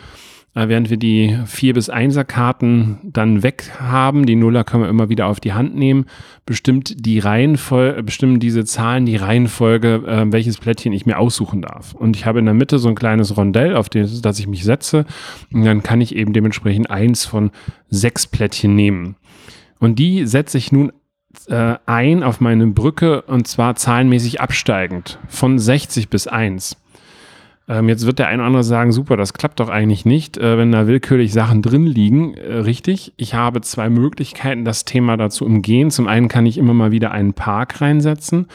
Äh, 0.56 0.68
während 0.68 0.89
wir 0.89 0.98
die 0.98 1.38
4 1.46 1.74
bis 1.74 1.91
1er 1.91 2.24
Karten 2.24 3.00
dann 3.03 3.44
weg 3.44 3.72
haben, 3.79 4.25
die 4.25 4.36
Nuller 4.36 4.63
können 4.63 4.84
wir 4.84 4.89
immer 4.89 5.10
wieder 5.10 5.27
auf 5.27 5.39
die 5.39 5.53
Hand 5.53 5.75
nehmen, 5.75 6.06
bestimmt 6.46 7.06
die 7.06 7.20
Reihenfolge, 7.20 8.01
bestimmen 8.03 8.39
diese 8.39 8.65
Zahlen 8.65 9.06
die 9.06 9.15
Reihenfolge, 9.15 10.03
äh, 10.08 10.32
welches 10.32 10.58
Plättchen 10.58 10.94
ich 10.94 11.06
mir 11.06 11.20
aussuchen 11.20 11.62
darf. 11.62 11.94
Und 11.94 12.15
ich 12.15 12.25
habe 12.25 12.39
in 12.39 12.46
der 12.46 12.56
Mitte 12.56 12.79
so 12.79 12.89
ein 12.89 12.96
kleines 12.96 13.38
Rondell, 13.38 13.75
auf 13.75 13.89
das, 13.89 14.22
das 14.22 14.39
ich 14.39 14.48
mich 14.48 14.63
setze. 14.63 15.06
Und 15.53 15.65
dann 15.65 15.84
kann 15.84 16.01
ich 16.01 16.15
eben 16.15 16.34
dementsprechend 16.34 16.89
eins 16.89 17.25
von 17.25 17.51
sechs 17.89 18.25
Plättchen 18.25 18.75
nehmen. 18.75 19.15
Und 19.79 20.00
die 20.00 20.25
setze 20.25 20.58
ich 20.58 20.72
nun 20.72 20.91
äh, 21.48 21.75
ein 21.86 22.24
auf 22.24 22.41
meine 22.41 22.65
Brücke 22.68 23.22
und 23.24 23.48
zwar 23.48 23.75
zahlenmäßig 23.75 24.41
absteigend 24.41 25.20
von 25.27 25.60
60 25.60 26.10
bis 26.10 26.27
1. 26.27 26.75
Ähm, 27.70 27.88
jetzt 27.88 28.08
wird 28.08 28.18
der 28.18 28.28
eine 28.28 28.42
oder 28.42 28.48
andere 28.48 28.64
sagen, 28.64 28.92
super, 28.92 29.16
das 29.16 29.34
klappt 29.34 29.60
doch 29.60 29.70
eigentlich 29.70 30.04
nicht, 30.04 30.38
äh, 30.40 30.58
wenn 30.58 30.72
da 30.72 30.88
willkürlich 30.88 31.32
Sachen 31.32 31.62
drin 31.62 31.86
liegen. 31.86 32.34
Äh, 32.34 32.56
richtig, 32.56 33.14
ich 33.16 33.36
habe 33.36 33.62
zwei 33.62 33.92
Möglichkeiten, 33.92 34.66
das 34.66 34.86
Thema 34.86 35.18
dazu 35.18 35.46
umgehen. 35.46 35.92
Zum 35.92 36.08
einen 36.08 36.30
kann 36.30 36.48
ich 36.48 36.58
immer 36.58 36.74
mal 36.74 36.92
wieder 36.92 37.12
einen 37.12 37.34
Park 37.34 37.80
reinsetzen, 37.80 38.48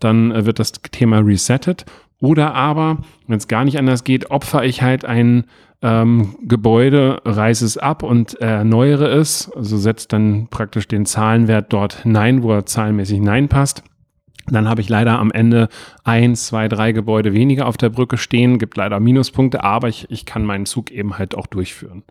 dann 0.00 0.32
äh, 0.32 0.46
wird 0.46 0.58
das 0.58 0.72
Thema 0.72 1.18
resettet. 1.18 1.84
Oder 2.18 2.54
aber, 2.54 2.98
wenn 3.26 3.36
es 3.36 3.46
gar 3.46 3.64
nicht 3.64 3.78
anders 3.78 4.04
geht, 4.04 4.30
opfer 4.30 4.64
ich 4.64 4.80
halt 4.80 5.04
einen 5.04 5.44
ähm, 5.82 6.36
Gebäude, 6.42 7.20
reiße 7.24 7.66
es 7.66 7.76
ab 7.76 8.02
und 8.02 8.34
erneuere 8.34 9.08
es, 9.08 9.50
also 9.54 9.76
setzt 9.76 10.12
dann 10.12 10.46
praktisch 10.48 10.88
den 10.88 11.04
Zahlenwert 11.04 11.72
dort 11.72 12.04
hinein, 12.04 12.42
wo 12.42 12.52
er 12.52 12.64
zahlenmäßig 12.64 13.18
hineinpasst. 13.18 13.82
Dann 14.46 14.68
habe 14.68 14.80
ich 14.80 14.88
leider 14.88 15.18
am 15.18 15.30
Ende 15.30 15.68
eins, 16.04 16.46
zwei, 16.46 16.68
drei 16.68 16.92
Gebäude 16.92 17.32
weniger 17.32 17.66
auf 17.66 17.76
der 17.76 17.90
Brücke 17.90 18.16
stehen, 18.16 18.58
gibt 18.58 18.76
leider 18.76 18.98
Minuspunkte, 18.98 19.62
aber 19.62 19.88
ich, 19.88 20.10
ich 20.10 20.26
kann 20.26 20.44
meinen 20.44 20.66
Zug 20.66 20.90
eben 20.90 21.18
halt 21.18 21.34
auch 21.36 21.46
durchführen. 21.46 22.02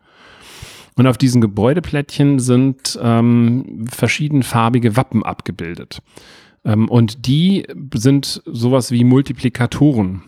Und 0.96 1.08
auf 1.08 1.18
diesen 1.18 1.42
Gebäudeplättchen 1.42 2.40
sind 2.40 3.00
ähm, 3.02 3.86
verschiedenfarbige 3.90 4.96
Wappen 4.96 5.24
abgebildet. 5.24 6.02
Ähm, 6.64 6.90
und 6.90 7.28
die 7.28 7.66
sind 7.94 8.42
sowas 8.46 8.92
wie 8.92 9.04
Multiplikatoren, 9.04 10.24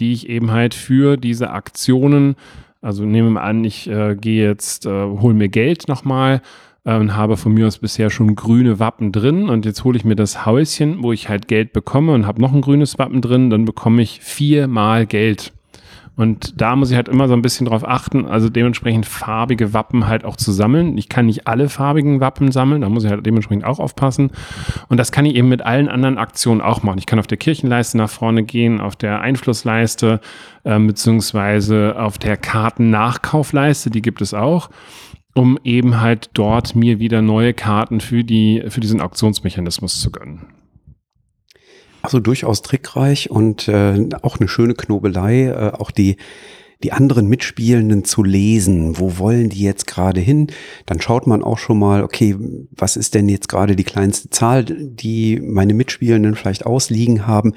die 0.00 0.12
ich 0.12 0.28
eben 0.28 0.50
halt 0.50 0.74
für 0.74 1.16
diese 1.16 1.50
Aktionen 1.50 2.36
also 2.86 3.04
nehmen 3.04 3.32
wir 3.32 3.42
an, 3.42 3.64
ich 3.64 3.88
äh, 3.88 4.14
gehe 4.14 4.46
jetzt, 4.46 4.86
äh, 4.86 4.90
hole 4.90 5.34
mir 5.34 5.48
Geld 5.48 5.88
nochmal 5.88 6.40
und 6.94 7.16
habe 7.16 7.36
von 7.36 7.52
mir 7.52 7.66
aus 7.66 7.78
bisher 7.78 8.10
schon 8.10 8.36
grüne 8.36 8.78
Wappen 8.78 9.10
drin 9.10 9.48
und 9.48 9.66
jetzt 9.66 9.82
hole 9.82 9.96
ich 9.96 10.04
mir 10.04 10.14
das 10.14 10.46
Häuschen, 10.46 11.02
wo 11.02 11.12
ich 11.12 11.28
halt 11.28 11.48
Geld 11.48 11.72
bekomme 11.72 12.12
und 12.12 12.26
habe 12.26 12.40
noch 12.40 12.52
ein 12.52 12.60
grünes 12.60 12.96
Wappen 12.98 13.20
drin, 13.20 13.50
dann 13.50 13.64
bekomme 13.64 14.02
ich 14.02 14.20
viermal 14.20 15.04
Geld. 15.04 15.52
Und 16.14 16.62
da 16.62 16.76
muss 16.76 16.90
ich 16.90 16.96
halt 16.96 17.08
immer 17.08 17.28
so 17.28 17.34
ein 17.34 17.42
bisschen 17.42 17.66
drauf 17.66 17.86
achten, 17.86 18.24
also 18.24 18.48
dementsprechend 18.48 19.04
farbige 19.04 19.74
Wappen 19.74 20.06
halt 20.06 20.24
auch 20.24 20.36
zu 20.36 20.50
sammeln. 20.50 20.96
Ich 20.96 21.10
kann 21.10 21.26
nicht 21.26 21.46
alle 21.46 21.68
farbigen 21.68 22.20
Wappen 22.20 22.52
sammeln, 22.52 22.80
da 22.80 22.88
muss 22.88 23.04
ich 23.04 23.10
halt 23.10 23.26
dementsprechend 23.26 23.66
auch 23.66 23.80
aufpassen. 23.80 24.30
Und 24.88 24.96
das 24.96 25.12
kann 25.12 25.26
ich 25.26 25.34
eben 25.34 25.48
mit 25.48 25.60
allen 25.60 25.88
anderen 25.88 26.16
Aktionen 26.16 26.62
auch 26.62 26.82
machen. 26.82 26.98
Ich 26.98 27.06
kann 27.06 27.18
auf 27.18 27.26
der 27.26 27.36
Kirchenleiste 27.36 27.98
nach 27.98 28.08
vorne 28.08 28.44
gehen, 28.44 28.80
auf 28.80 28.96
der 28.96 29.20
Einflussleiste, 29.20 30.20
äh, 30.64 30.78
beziehungsweise 30.78 31.96
auf 31.98 32.16
der 32.16 32.38
Kartennachkaufleiste, 32.38 33.90
die 33.90 34.00
gibt 34.00 34.22
es 34.22 34.32
auch 34.32 34.70
um 35.36 35.58
eben 35.64 36.00
halt 36.00 36.30
dort 36.32 36.74
mir 36.74 36.98
wieder 36.98 37.20
neue 37.20 37.52
Karten 37.52 38.00
für, 38.00 38.24
die, 38.24 38.64
für 38.68 38.80
diesen 38.80 39.02
Auktionsmechanismus 39.02 40.00
zu 40.00 40.10
gönnen. 40.10 40.46
Also 42.00 42.20
durchaus 42.20 42.62
trickreich 42.62 43.30
und 43.30 43.68
äh, 43.68 44.08
auch 44.22 44.38
eine 44.38 44.48
schöne 44.48 44.74
Knobelei, 44.74 45.48
äh, 45.48 45.72
auch 45.72 45.90
die 45.90 46.16
die 46.82 46.92
anderen 46.92 47.26
Mitspielenden 47.28 48.04
zu 48.04 48.22
lesen. 48.22 48.98
Wo 48.98 49.18
wollen 49.18 49.48
die 49.48 49.62
jetzt 49.62 49.86
gerade 49.86 50.20
hin? 50.20 50.48
Dann 50.84 51.00
schaut 51.00 51.26
man 51.26 51.42
auch 51.42 51.58
schon 51.58 51.78
mal, 51.78 52.02
okay, 52.02 52.36
was 52.70 52.96
ist 52.96 53.14
denn 53.14 53.28
jetzt 53.28 53.48
gerade 53.48 53.76
die 53.76 53.84
kleinste 53.84 54.28
Zahl, 54.28 54.64
die 54.64 55.40
meine 55.40 55.72
Mitspielenden 55.72 56.34
vielleicht 56.34 56.66
ausliegen 56.66 57.26
haben? 57.26 57.54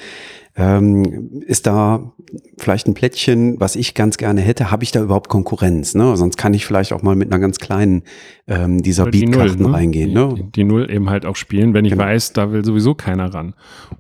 Ähm, 0.56 1.44
ist 1.46 1.68
da 1.68 2.12
vielleicht 2.58 2.88
ein 2.88 2.94
Plättchen, 2.94 3.60
was 3.60 3.76
ich 3.76 3.94
ganz 3.94 4.18
gerne 4.18 4.42
hätte? 4.42 4.72
Habe 4.72 4.84
ich 4.84 4.92
da 4.92 5.02
überhaupt 5.02 5.30
Konkurrenz? 5.30 5.96
Ne? 5.96 6.18
Sonst 6.18 6.38
kann 6.38 6.54
ich 6.54 6.66
vielleicht 6.66 6.92
auch 6.92 7.02
mal 7.02 7.16
mit 7.16 7.32
einer 7.32 7.40
ganz 7.40 7.60
kleinen 7.60 8.04
ähm, 8.48 8.82
dieser 8.82 9.10
die 9.10 9.26
Beatkarten 9.26 9.68
ne? 9.68 9.74
reingehen. 9.74 10.12
Ne? 10.12 10.34
Die, 10.36 10.44
die, 10.52 10.64
Null 10.64 10.92
eben 10.92 11.10
halt 11.10 11.26
auch 11.26 11.36
spielen, 11.36 11.74
wenn 11.74 11.86
ich 11.86 11.92
genau. 11.92 12.04
weiß, 12.04 12.34
da 12.34 12.52
will 12.52 12.66
sowieso 12.66 12.96
keiner 12.96 13.34
ran. 13.34 13.54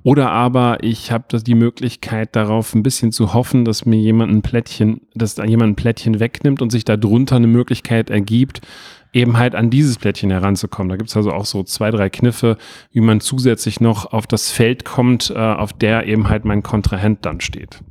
Oder 0.03 0.31
aber 0.31 0.79
ich 0.81 1.11
habe 1.11 1.39
die 1.39 1.55
Möglichkeit 1.55 2.35
darauf 2.35 2.73
ein 2.75 2.83
bisschen 2.83 3.11
zu 3.11 3.33
hoffen, 3.33 3.63
dass 3.63 3.85
mir 3.85 3.99
jemand 3.99 4.31
ein 4.31 4.41
Plättchen, 4.41 5.01
dass 5.15 5.35
da 5.35 5.45
jemand 5.45 5.73
ein 5.73 5.75
Plättchen 5.75 6.19
wegnimmt 6.19 6.61
und 6.61 6.71
sich 6.71 6.83
darunter 6.83 7.35
eine 7.35 7.47
Möglichkeit 7.47 8.09
ergibt, 8.09 8.61
eben 9.13 9.37
halt 9.37 9.55
an 9.55 9.69
dieses 9.69 9.97
Plättchen 9.97 10.29
heranzukommen. 10.29 10.89
Da 10.89 10.95
gibt 10.95 11.09
es 11.09 11.17
also 11.17 11.31
auch 11.31 11.45
so 11.45 11.63
zwei, 11.63 11.91
drei 11.91 12.09
Kniffe, 12.09 12.57
wie 12.91 13.01
man 13.01 13.21
zusätzlich 13.21 13.79
noch 13.79 14.11
auf 14.11 14.27
das 14.27 14.51
Feld 14.51 14.85
kommt, 14.85 15.31
äh, 15.35 15.37
auf 15.37 15.73
der 15.73 16.05
eben 16.05 16.29
halt 16.29 16.45
mein 16.45 16.63
Kontrahent 16.63 17.25
dann 17.25 17.41
steht. 17.41 17.81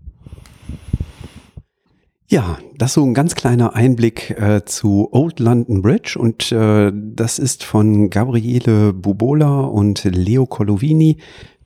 Ja, 2.31 2.59
das 2.77 2.93
so 2.93 3.03
ein 3.05 3.15
ganz 3.15 3.35
kleiner 3.35 3.75
Einblick 3.75 4.39
äh, 4.39 4.63
zu 4.67 5.09
Old 5.13 5.41
London 5.41 5.81
Bridge 5.81 6.19
und 6.19 6.53
äh, 6.53 6.93
das 6.95 7.39
ist 7.39 7.65
von 7.65 8.11
Gabriele 8.11 8.93
Bubola 8.93 9.61
und 9.61 10.05
Leo 10.05 10.45
Colovini 10.45 11.17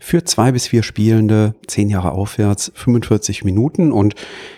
für 0.02 0.24
zwei 0.24 0.50
bis 0.50 0.66
vier 0.66 0.82
Spielende, 0.82 1.54
zehn 1.68 1.88
Jahre 1.88 2.10
aufwärts, 2.10 2.72
45 2.74 3.44
Minuten 3.44 3.92
und 3.92 4.16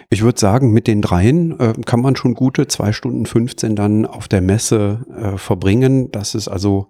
ich 0.09 0.23
würde 0.23 0.41
sagen, 0.41 0.73
mit 0.73 0.87
den 0.87 1.03
dreien 1.03 1.61
äh, 1.61 1.75
kann 1.85 2.01
man 2.01 2.17
schon 2.17 2.33
gute 2.33 2.67
zwei 2.67 2.93
Stunden 2.93 3.27
15 3.27 3.77
dann 3.77 4.07
auf 4.07 4.27
der 4.27 4.41
Messe 4.41 5.05
äh, 5.15 5.37
verbringen. 5.37 6.11
Das 6.11 6.35
ist 6.35 6.49
also, 6.49 6.89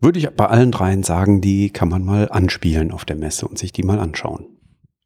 würde 0.00 0.20
ich 0.20 0.30
bei 0.30 0.46
allen 0.46 0.70
dreien 0.70 1.02
sagen, 1.02 1.40
die 1.40 1.70
kann 1.70 1.88
man 1.88 2.04
mal 2.04 2.28
anspielen 2.30 2.92
auf 2.92 3.04
der 3.04 3.16
Messe 3.16 3.48
und 3.48 3.58
sich 3.58 3.72
die 3.72 3.82
mal 3.82 3.98
anschauen. 3.98 4.46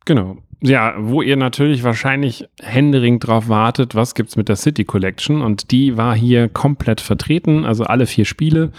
Genau. 0.04 0.36
Ja, 0.60 0.94
wo 0.98 1.22
ihr 1.22 1.36
natürlich 1.36 1.84
wahrscheinlich 1.84 2.46
händeringend 2.60 3.26
drauf 3.26 3.48
wartet, 3.48 3.94
was 3.94 4.14
gibt's 4.14 4.36
mit 4.36 4.50
der 4.50 4.56
City 4.56 4.84
Collection? 4.84 5.40
Und 5.40 5.70
die 5.70 5.96
war 5.96 6.14
hier 6.14 6.50
komplett 6.50 7.00
vertreten, 7.00 7.64
also 7.64 7.84
alle 7.84 8.04
vier 8.04 8.26
Spiele 8.26 8.72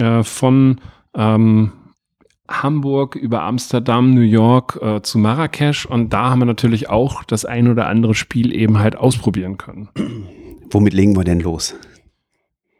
äh, 0.00 0.24
von 0.24 0.80
ähm, 1.14 1.72
Hamburg 2.48 3.14
über 3.14 3.42
Amsterdam, 3.42 4.14
New 4.14 4.22
York 4.22 4.78
äh, 4.82 5.02
zu 5.02 5.18
Marrakesch. 5.18 5.86
Und 5.86 6.12
da 6.12 6.30
haben 6.30 6.40
wir 6.40 6.46
natürlich 6.46 6.88
auch 6.88 7.22
das 7.24 7.44
ein 7.44 7.68
oder 7.68 7.86
andere 7.86 8.14
Spiel 8.14 8.54
eben 8.54 8.78
halt 8.78 8.96
ausprobieren 8.96 9.58
können. 9.58 9.88
Womit 10.70 10.94
legen 10.94 11.16
wir 11.16 11.24
denn 11.24 11.40
los? 11.40 11.74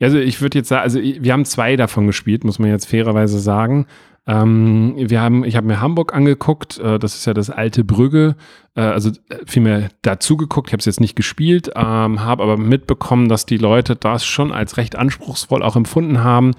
Also 0.00 0.18
ich 0.18 0.40
würde 0.40 0.58
jetzt 0.58 0.68
sagen, 0.68 0.82
also 0.82 1.00
wir 1.00 1.32
haben 1.32 1.44
zwei 1.44 1.76
davon 1.76 2.06
gespielt, 2.06 2.44
muss 2.44 2.58
man 2.58 2.70
jetzt 2.70 2.88
fairerweise 2.88 3.40
sagen. 3.40 3.86
Ähm, 4.28 4.94
wir 4.96 5.22
haben, 5.22 5.42
ich 5.44 5.56
habe 5.56 5.66
mir 5.66 5.80
Hamburg 5.80 6.14
angeguckt, 6.14 6.78
äh, 6.78 6.98
das 6.98 7.14
ist 7.14 7.26
ja 7.26 7.32
das 7.32 7.48
alte 7.48 7.82
Brügge, 7.82 8.36
äh, 8.76 8.82
also 8.82 9.08
äh, 9.08 9.36
vielmehr 9.46 9.88
dazu 10.02 10.36
geguckt, 10.36 10.68
ich 10.68 10.72
habe 10.74 10.80
es 10.80 10.84
jetzt 10.84 11.00
nicht 11.00 11.16
gespielt, 11.16 11.70
ähm, 11.74 12.22
habe 12.22 12.42
aber 12.42 12.58
mitbekommen, 12.58 13.30
dass 13.30 13.46
die 13.46 13.56
Leute 13.56 13.96
das 13.96 14.26
schon 14.26 14.52
als 14.52 14.76
recht 14.76 14.96
anspruchsvoll 14.96 15.62
auch 15.62 15.76
empfunden 15.76 16.22
haben. 16.22 16.52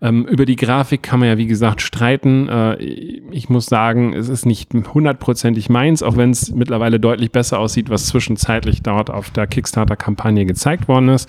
Ähm, 0.00 0.26
über 0.26 0.46
die 0.46 0.54
Grafik 0.54 1.02
kann 1.02 1.18
man 1.18 1.28
ja, 1.28 1.38
wie 1.38 1.48
gesagt, 1.48 1.82
streiten. 1.82 2.48
Äh, 2.48 2.76
ich 2.76 3.48
muss 3.48 3.66
sagen, 3.66 4.12
es 4.12 4.28
ist 4.28 4.46
nicht 4.46 4.72
hundertprozentig 4.72 5.68
meins, 5.68 6.04
auch 6.04 6.16
wenn 6.16 6.30
es 6.30 6.52
mittlerweile 6.52 7.00
deutlich 7.00 7.32
besser 7.32 7.58
aussieht, 7.58 7.90
was 7.90 8.06
zwischenzeitlich 8.06 8.82
dort 8.82 9.10
auf 9.10 9.30
der 9.30 9.48
Kickstarter-Kampagne 9.48 10.46
gezeigt 10.46 10.86
worden 10.86 11.08
ist. 11.08 11.28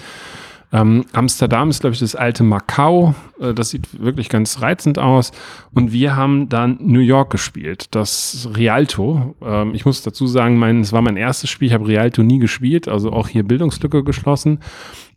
Ähm, 0.71 1.05
Amsterdam 1.13 1.69
ist, 1.69 1.81
glaube 1.81 1.95
ich, 1.95 1.99
das 1.99 2.15
alte 2.15 2.43
Macau. 2.43 3.15
Äh, 3.39 3.53
das 3.53 3.69
sieht 3.69 4.01
wirklich 4.01 4.29
ganz 4.29 4.61
reizend 4.61 4.99
aus. 4.99 5.31
Und 5.73 5.91
wir 5.91 6.15
haben 6.15 6.49
dann 6.49 6.77
New 6.81 6.99
York 6.99 7.31
gespielt, 7.31 7.87
das 7.91 8.49
Rialto. 8.55 9.35
Ähm, 9.41 9.73
ich 9.73 9.85
muss 9.85 10.03
dazu 10.03 10.27
sagen, 10.27 10.57
mein, 10.57 10.81
es 10.81 10.93
war 10.93 11.01
mein 11.01 11.17
erstes 11.17 11.49
Spiel. 11.49 11.69
Ich 11.69 11.73
habe 11.73 11.87
Rialto 11.87 12.21
nie 12.21 12.39
gespielt, 12.39 12.87
also 12.87 13.11
auch 13.11 13.27
hier 13.27 13.43
Bildungslücke 13.43 14.03
geschlossen. 14.03 14.59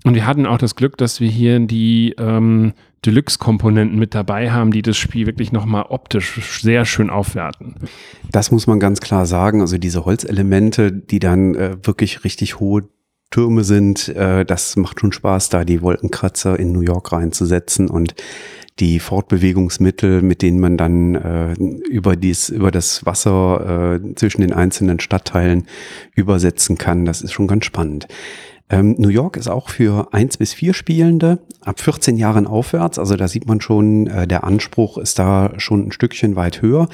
Und 0.05 0.15
wir 0.15 0.27
hatten 0.27 0.47
auch 0.47 0.59
das 0.59 0.75
Glück, 0.75 0.97
dass 0.97 1.21
wir 1.21 1.29
hier 1.29 1.61
die 1.61 2.15
ähm, 2.19 2.73
Deluxe-Komponenten 3.05 3.99
mit 3.99 4.15
dabei 4.15 4.51
haben, 4.51 4.71
die 4.71 4.83
das 4.83 4.97
Spiel 4.97 5.27
wirklich 5.27 5.53
nochmal 5.53 5.87
optisch 5.89 6.61
sehr 6.61 6.85
schön 6.85 7.11
aufwerten. 7.11 7.75
Das 8.31 8.51
muss 8.51 8.67
man 8.67 8.81
ganz 8.81 9.01
klar 9.01 9.27
sagen. 9.27 9.61
Also 9.61 9.77
diese 9.77 10.05
Holzelemente, 10.05 10.93
die 10.93 11.19
dann 11.19 11.55
äh, 11.55 11.77
wirklich 11.83 12.25
richtig 12.25 12.59
hohe 12.59 12.85
Türme 13.33 13.65
sind, 13.65 14.09
äh, 14.11 14.45
das 14.45 14.77
macht 14.77 15.01
schon 15.01 15.11
Spaß, 15.11 15.49
da 15.49 15.65
die 15.65 15.83
Wolkenkratzer 15.83 16.59
in 16.59 16.71
New 16.71 16.83
York 16.83 17.11
reinzusetzen 17.11 17.91
und 17.91 18.15
die 18.79 19.01
Fortbewegungsmittel, 19.01 20.23
mit 20.23 20.43
denen 20.43 20.61
man 20.61 20.77
dann 20.77 21.15
äh, 21.15 21.53
über 21.55 22.17
dies, 22.17 22.49
über 22.49 22.71
das 22.71 23.05
Wasser 23.05 24.01
äh, 24.01 24.15
zwischen 24.15 24.41
den 24.41 24.53
einzelnen 24.53 25.01
Stadtteilen 25.01 25.67
übersetzen 26.15 26.79
kann. 26.79 27.05
Das 27.05 27.21
ist 27.21 27.33
schon 27.33 27.49
ganz 27.49 27.65
spannend. 27.65 28.07
Ähm, 28.71 28.95
New 28.99 29.09
York 29.11 29.37
ist 29.37 29.49
auch 29.49 29.69
für 29.69 30.09
eins 30.13 30.39
bis 30.39 30.55
vier 30.55 30.73
Spielende 30.73 31.39
ab 31.61 31.81
14 31.81 32.17
Jahren 32.17 32.47
aufwärts. 32.47 32.99
Also 32.99 33.17
da 33.17 33.29
sieht 33.29 33.47
man 33.47 33.61
schon, 33.61 34.07
äh, 34.07 34.27
der 34.27 34.45
Anspruch 34.45 34.97
ist 34.97 35.19
da 35.19 35.53
schon 35.59 35.89
ein 35.89 35.93
Stückchen 35.93 36.37
weit 36.37 36.63
höher 36.63 36.89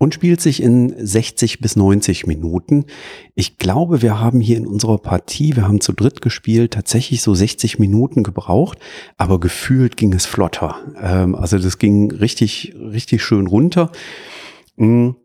und 0.00 0.14
spielt 0.14 0.40
sich 0.40 0.62
in 0.62 0.94
60 0.96 1.60
bis 1.60 1.76
90 1.76 2.26
Minuten. 2.26 2.86
Ich 3.34 3.58
glaube, 3.58 4.00
wir 4.00 4.18
haben 4.18 4.40
hier 4.40 4.56
in 4.56 4.66
unserer 4.66 4.96
Partie, 4.96 5.56
wir 5.56 5.68
haben 5.68 5.82
zu 5.82 5.92
dritt 5.92 6.22
gespielt, 6.22 6.72
tatsächlich 6.72 7.20
so 7.20 7.34
60 7.34 7.78
Minuten 7.78 8.22
gebraucht, 8.22 8.78
aber 9.18 9.38
gefühlt 9.38 9.98
ging 9.98 10.14
es 10.14 10.24
flotter. 10.24 10.76
Ähm, 10.98 11.34
also 11.34 11.58
das 11.58 11.76
ging 11.76 12.10
richtig, 12.12 12.74
richtig 12.74 13.22
schön 13.22 13.46
runter. 13.46 13.92
Mhm. 14.76 15.16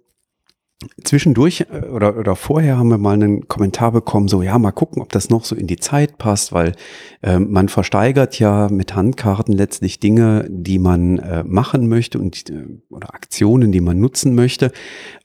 Zwischendurch 1.06 1.68
äh, 1.72 1.88
oder, 1.88 2.18
oder 2.18 2.36
vorher 2.36 2.78
haben 2.78 2.90
wir 2.90 2.98
mal 2.98 3.14
einen 3.14 3.48
Kommentar 3.48 3.94
bekommen, 3.94 4.28
so 4.28 4.42
ja, 4.42 4.60
mal 4.60 4.72
gucken, 4.72 5.02
ob 5.02 5.10
das 5.10 5.30
noch 5.30 5.46
so 5.46 5.56
in 5.56 5.68
die 5.68 5.78
Zeit 5.78 6.18
passt, 6.18 6.52
weil 6.52 6.74
äh, 7.22 7.40
man 7.40 7.70
versteigert 7.70 8.40
ja 8.40 8.68
mit 8.70 8.94
Handkarten 8.94 9.54
letztlich 9.54 10.02
Dinge, 10.02 10.46
die 10.50 10.78
man 10.78 11.20
äh, 11.20 11.44
machen 11.46 11.88
möchte 11.88 12.20
und 12.20 12.50
äh, 12.50 12.66
oder 12.90 13.14
Aktionen, 13.14 13.72
die 13.72 13.80
man 13.80 14.02
nutzen 14.02 14.36
möchte. 14.36 14.74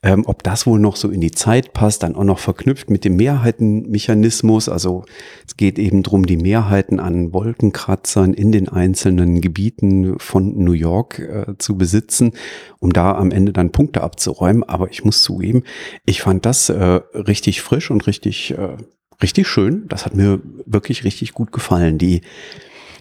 Ähm, 0.01 0.23
ob 0.25 0.41
das 0.43 0.65
wohl 0.65 0.79
noch 0.79 0.95
so 0.95 1.09
in 1.09 1.19
die 1.19 1.31
Zeit 1.31 1.73
passt, 1.73 2.03
dann 2.03 2.15
auch 2.15 2.23
noch 2.23 2.39
verknüpft 2.39 2.89
mit 2.89 3.03
dem 3.03 3.17
Mehrheitenmechanismus. 3.17 4.69
Also 4.69 5.03
es 5.45 5.57
geht 5.57 5.77
eben 5.79 6.01
drum, 6.01 6.25
die 6.25 6.37
Mehrheiten 6.37 7.01
an 7.01 7.33
Wolkenkratzern 7.33 8.33
in 8.33 8.53
den 8.53 8.69
einzelnen 8.69 9.41
Gebieten 9.41 10.17
von 10.17 10.63
New 10.63 10.71
York 10.71 11.19
äh, 11.19 11.57
zu 11.57 11.77
besitzen, 11.77 12.31
um 12.79 12.93
da 12.93 13.15
am 13.15 13.31
Ende 13.31 13.51
dann 13.51 13.73
Punkte 13.73 14.01
abzuräumen. 14.01 14.63
Aber 14.63 14.89
ich 14.89 15.03
muss 15.03 15.21
zugeben, 15.21 15.40
zugeben. 15.41 15.63
Ich 16.05 16.21
fand 16.21 16.45
das 16.45 16.69
äh, 16.69 17.01
richtig 17.13 17.61
frisch 17.61 17.91
und 17.91 18.05
richtig, 18.07 18.51
äh, 18.51 18.77
richtig 19.21 19.47
schön. 19.47 19.87
Das 19.87 20.05
hat 20.05 20.15
mir 20.15 20.39
wirklich 20.65 21.03
richtig 21.03 21.33
gut 21.33 21.51
gefallen. 21.51 21.97
Die 21.97 22.21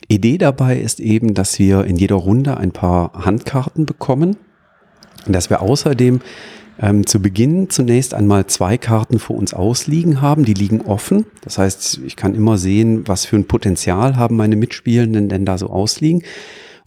Idee 0.08 0.38
dabei 0.38 0.78
ist 0.78 1.00
eben, 1.00 1.34
dass 1.34 1.58
wir 1.58 1.84
in 1.84 1.96
jeder 1.96 2.16
Runde 2.16 2.56
ein 2.56 2.72
paar 2.72 3.12
Handkarten 3.24 3.86
bekommen, 3.86 4.36
dass 5.26 5.50
wir 5.50 5.60
außerdem 5.60 6.20
ähm, 6.80 7.06
zu 7.06 7.20
Beginn 7.20 7.68
zunächst 7.68 8.14
einmal 8.14 8.46
zwei 8.46 8.78
Karten 8.78 9.18
vor 9.18 9.36
uns 9.36 9.52
ausliegen 9.52 10.22
haben. 10.22 10.44
Die 10.44 10.54
liegen 10.54 10.80
offen. 10.80 11.26
Das 11.42 11.58
heißt, 11.58 12.00
ich 12.06 12.16
kann 12.16 12.34
immer 12.34 12.56
sehen, 12.56 13.06
was 13.06 13.26
für 13.26 13.36
ein 13.36 13.46
Potenzial 13.46 14.16
haben 14.16 14.36
meine 14.36 14.56
Mitspielenden 14.56 15.28
denn 15.28 15.44
da 15.44 15.58
so 15.58 15.68
ausliegen. 15.68 16.22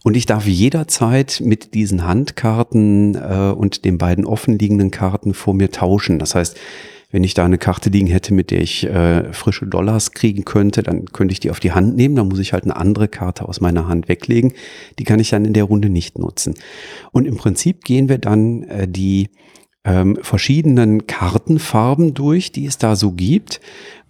Und 0.04 0.18
ich 0.18 0.26
darf 0.26 0.46
jederzeit 0.46 1.40
mit 1.42 1.72
diesen 1.72 2.06
Handkarten 2.06 3.14
äh, 3.14 3.54
und 3.56 3.86
den 3.86 3.96
beiden 3.96 4.26
offenliegenden 4.26 4.90
Karten 4.90 5.32
vor 5.32 5.54
mir 5.54 5.70
tauschen. 5.70 6.18
Das 6.18 6.34
heißt, 6.34 6.58
wenn 7.10 7.24
ich 7.24 7.32
da 7.32 7.46
eine 7.46 7.56
Karte 7.56 7.88
liegen 7.88 8.08
hätte, 8.08 8.34
mit 8.34 8.50
der 8.50 8.60
ich 8.60 8.84
äh, 8.84 9.32
frische 9.32 9.66
Dollars 9.66 10.12
kriegen 10.12 10.44
könnte, 10.44 10.82
dann 10.82 11.06
könnte 11.06 11.32
ich 11.32 11.40
die 11.40 11.50
auf 11.50 11.58
die 11.58 11.72
Hand 11.72 11.96
nehmen. 11.96 12.16
Dann 12.16 12.28
muss 12.28 12.38
ich 12.38 12.52
halt 12.52 12.64
eine 12.64 12.76
andere 12.76 13.08
Karte 13.08 13.48
aus 13.48 13.62
meiner 13.62 13.88
Hand 13.88 14.08
weglegen. 14.08 14.52
Die 14.98 15.04
kann 15.04 15.20
ich 15.20 15.30
dann 15.30 15.46
in 15.46 15.54
der 15.54 15.64
Runde 15.64 15.88
nicht 15.88 16.18
nutzen. 16.18 16.54
Und 17.10 17.26
im 17.26 17.38
Prinzip 17.38 17.82
gehen 17.82 18.10
wir 18.10 18.18
dann 18.18 18.64
äh, 18.64 18.86
die 18.86 19.30
ähm, 19.84 20.18
verschiedenen 20.20 21.06
Kartenfarben 21.06 22.12
durch, 22.12 22.52
die 22.52 22.66
es 22.66 22.76
da 22.76 22.94
so 22.94 23.12
gibt, 23.12 23.62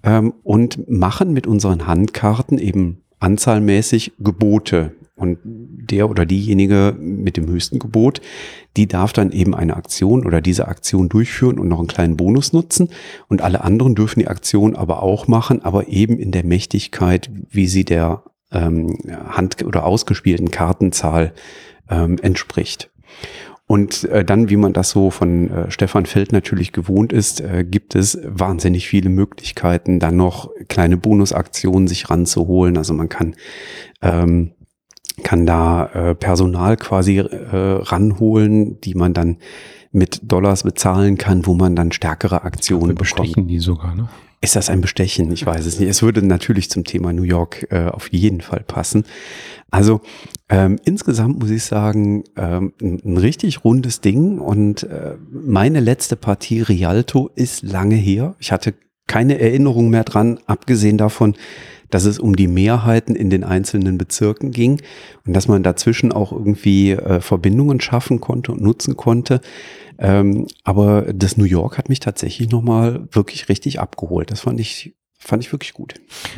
ähm, 0.03 0.35
und 0.43 0.91
machen 0.91 1.33
mit 1.33 1.47
unseren 1.47 1.87
Handkarten 1.87 2.59
eben 2.59 3.03
anzahlmäßig 3.21 4.15
Gebote. 4.19 4.93
Und 5.17 5.39
der 5.45 6.11
oder 6.11 6.27
diejenige 6.27 6.97
mit 6.99 7.37
dem 7.37 7.47
höchsten 7.47 7.79
Gebot, 7.79 8.21
die 8.77 8.89
darf 8.89 9.13
dann 9.13 9.31
eben 9.31 9.55
eine 9.55 9.77
Aktion 9.77 10.27
oder 10.27 10.41
diese 10.41 10.67
Aktion 10.67 11.09
durchführen 11.09 11.61
und 11.61 11.69
noch 11.69 11.79
einen 11.79 11.87
kleinen 11.87 12.17
Bonus 12.17 12.53
nutzen. 12.53 12.89
Und 13.29 13.41
alle 13.41 13.63
anderen 13.63 13.95
dürfen 13.95 14.19
die 14.21 14.29
Aktion 14.29 14.75
aber 14.75 15.03
auch 15.03 15.29
machen, 15.29 15.63
aber 15.63 15.87
eben 15.89 16.19
in 16.19 16.33
der 16.33 16.45
Mächtigkeit, 16.45 17.31
wie 17.49 17.69
sie 17.69 17.85
der 17.85 18.25
ähm, 18.51 18.99
Hand- 19.29 19.65
oder 19.65 19.85
ausgespielten 19.85 20.51
Kartenzahl 20.51 21.33
ähm, 21.89 22.19
entspricht. 22.21 22.91
Und 23.67 24.05
äh, 24.05 24.25
dann, 24.25 24.51
wie 24.51 24.57
man 24.57 24.75
das 24.75 24.91
so 24.91 25.11
von 25.11 25.51
äh, 25.51 25.71
Stefan 25.71 26.07
Feld 26.07 26.33
natürlich 26.33 26.73
gewohnt 26.73 27.13
ist, 27.13 27.41
äh, 27.41 27.65
gibt 27.65 27.95
es 27.95 28.19
wahnsinnig 28.23 28.89
viele 28.89 29.09
Möglichkeiten, 29.09 30.01
dann 30.01 30.17
noch 30.17 30.51
kleine 30.69 30.99
Bonusaktionen 30.99 31.89
sich 31.89 32.11
ranzuholen. 32.11 32.77
Also 32.77 32.93
man 32.93 33.09
kann 33.09 33.37
ähm, 34.03 34.53
kann 35.23 35.47
da 35.47 35.87
äh, 35.87 36.15
Personal 36.15 36.77
quasi 36.77 37.19
äh, 37.19 37.27
ranholen, 37.53 38.81
die 38.81 38.95
man 38.95 39.15
dann 39.15 39.39
mit 39.93 40.21
Dollars 40.25 40.65
bezahlen 40.65 41.19
kann, 41.19 41.47
wo 41.47 41.55
man 41.55 41.77
dann 41.77 41.93
stärkere 41.93 42.43
Aktionen 42.43 42.97
bestechen 42.97 43.33
bekommt. 43.33 43.51
die 43.51 43.59
sogar, 43.61 43.95
ne? 43.95 44.09
Ist 44.45 44.57
das 44.57 44.69
ein 44.69 44.83
Bestechen? 44.83 45.33
Ich 45.33 45.47
weiß 45.47 45.65
es 45.65 45.81
nicht. 45.81 45.89
Es 45.89 46.03
würde 46.03 46.21
natürlich 46.21 46.69
zum 46.69 46.85
Thema 46.85 47.15
New 47.15 47.23
York 47.23 47.67
äh, 47.71 47.87
auf 47.87 48.13
jeden 48.13 48.43
Fall 48.43 48.63
passen. 48.67 49.05
Also 49.71 50.03
ähm, 50.51 50.79
insgesamt 50.85 51.39
muss 51.39 51.49
ich 51.49 51.65
sagen, 51.65 52.25
ähm, 52.37 52.75
ein, 52.83 53.17
richtig 53.17 53.65
rundes 53.65 54.03
Ding 54.03 54.39
und 54.39 54.83
äh, 54.83 55.17
meine 55.31 55.81
letzte 55.81 56.17
Partie 56.17 56.61
Rialto 56.61 57.31
ist 57.35 57.63
lange 57.63 57.95
her. 57.95 58.35
Ich 58.39 58.53
hatte 58.53 58.75
keine 59.07 59.41
Erinnerung 59.41 59.89
mehr 59.89 60.05
dran, 60.05 60.39
abgesehen 60.45 60.99
davon, 60.99 61.37
dass 61.95 62.07
es 62.07 62.19
um 62.19 62.35
die 62.35 62.49
Mehrheiten 62.49 63.15
in 63.15 63.31
den 63.31 63.45
einzelnen 63.45 63.99
Bezirken 63.99 64.51
ging 64.51 64.83
und 65.25 65.33
dass 65.33 65.47
man 65.47 65.63
dazwischen 65.63 66.11
auch 66.11 66.33
irgendwie 66.33 66.91
äh, 66.91 67.21
Verbindungen 67.21 67.81
schaffen 67.81 68.21
konnte 68.21 68.51
und 68.51 68.61
nutzen 68.61 68.97
konnte. 68.97 69.41
Ähm, 70.01 70.49
aber 70.65 71.03
das 71.15 71.37
New 71.37 71.45
York 71.45 71.79
hat 71.79 71.89
mich 71.89 72.01
tatsächlich 72.01 72.51
nochmal 72.51 73.07
wirklich 73.13 73.49
richtig 73.49 73.79
abgeholt. 73.79 74.33
Das 74.33 74.41
fand 74.41 74.59
ich, 74.59 74.97
fand 75.25 75.43
ich 75.43 75.53
wirklich 75.53 75.73
gut. 75.73 75.95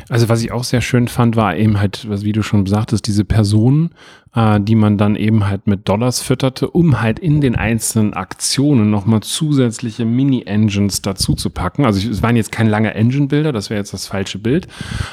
Also 0.09 0.29
was 0.29 0.41
ich 0.41 0.51
auch 0.51 0.63
sehr 0.63 0.81
schön 0.81 1.07
fand, 1.07 1.35
war 1.35 1.55
eben 1.55 1.79
halt, 1.79 2.07
wie 2.23 2.31
du 2.31 2.41
schon 2.41 2.65
sagtest, 2.65 3.05
diese 3.05 3.25
Personen, 3.25 3.91
äh, 4.33 4.61
die 4.61 4.75
man 4.75 4.97
dann 4.97 5.17
eben 5.17 5.45
halt 5.45 5.67
mit 5.67 5.89
Dollars 5.89 6.21
fütterte, 6.21 6.69
um 6.69 7.01
halt 7.01 7.19
in 7.19 7.41
den 7.41 7.55
einzelnen 7.55 8.13
Aktionen 8.13 8.89
nochmal 8.89 9.21
zusätzliche 9.21 10.05
Mini-Engines 10.05 11.01
dazu 11.01 11.33
zu 11.33 11.49
packen. 11.49 11.85
Also 11.85 12.09
es 12.09 12.23
waren 12.23 12.37
jetzt 12.37 12.53
keine 12.53 12.69
lange 12.69 12.93
Engine-Bilder, 12.93 13.51
das 13.51 13.69
wäre 13.69 13.79
jetzt 13.79 13.93
das 13.93 14.07
falsche 14.07 14.39
Bild, 14.39 14.67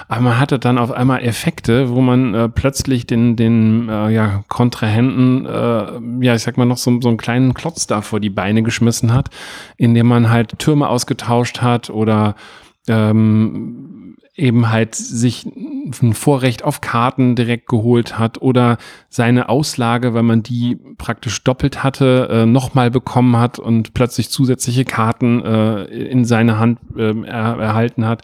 aber 0.06 0.20
man 0.20 0.38
hatte 0.38 0.60
dann 0.60 0.78
auf 0.78 0.92
einmal 0.92 1.24
Effekte, 1.24 1.90
wo 1.90 2.00
man 2.00 2.32
äh, 2.32 2.48
plötzlich 2.48 3.06
den, 3.06 3.34
den 3.34 3.88
äh, 3.88 4.10
ja, 4.10 4.44
Kontrahenten, 4.46 5.46
äh, 5.46 6.24
ja, 6.24 6.36
ich 6.36 6.42
sag 6.42 6.56
mal, 6.58 6.64
noch 6.64 6.78
so, 6.78 7.00
so 7.00 7.08
einen 7.08 7.18
kleinen 7.18 7.54
Klotz 7.54 7.88
da 7.88 8.02
vor 8.02 8.20
die 8.20 8.30
Beine 8.30 8.62
geschmissen 8.62 9.12
hat, 9.12 9.30
indem 9.76 10.06
man 10.06 10.30
halt 10.30 10.60
Türme 10.60 10.88
ausgetauscht 10.88 11.60
hat 11.60 11.90
oder 11.90 12.36
ähm, 12.88 13.94
eben 14.36 14.70
halt 14.70 14.96
sich 14.96 15.46
ein 15.46 16.12
Vorrecht 16.12 16.64
auf 16.64 16.80
Karten 16.80 17.36
direkt 17.36 17.68
geholt 17.68 18.18
hat 18.18 18.42
oder 18.42 18.78
seine 19.08 19.48
Auslage, 19.48 20.12
weil 20.12 20.24
man 20.24 20.42
die 20.42 20.76
praktisch 20.98 21.44
doppelt 21.44 21.84
hatte, 21.84 22.28
äh, 22.30 22.46
nochmal 22.46 22.90
bekommen 22.90 23.36
hat 23.36 23.60
und 23.60 23.94
plötzlich 23.94 24.30
zusätzliche 24.30 24.84
Karten 24.84 25.40
äh, 25.44 25.84
in 25.84 26.24
seine 26.24 26.58
Hand 26.58 26.80
äh, 26.96 27.14
er, 27.26 27.58
erhalten 27.58 28.06
hat. 28.06 28.22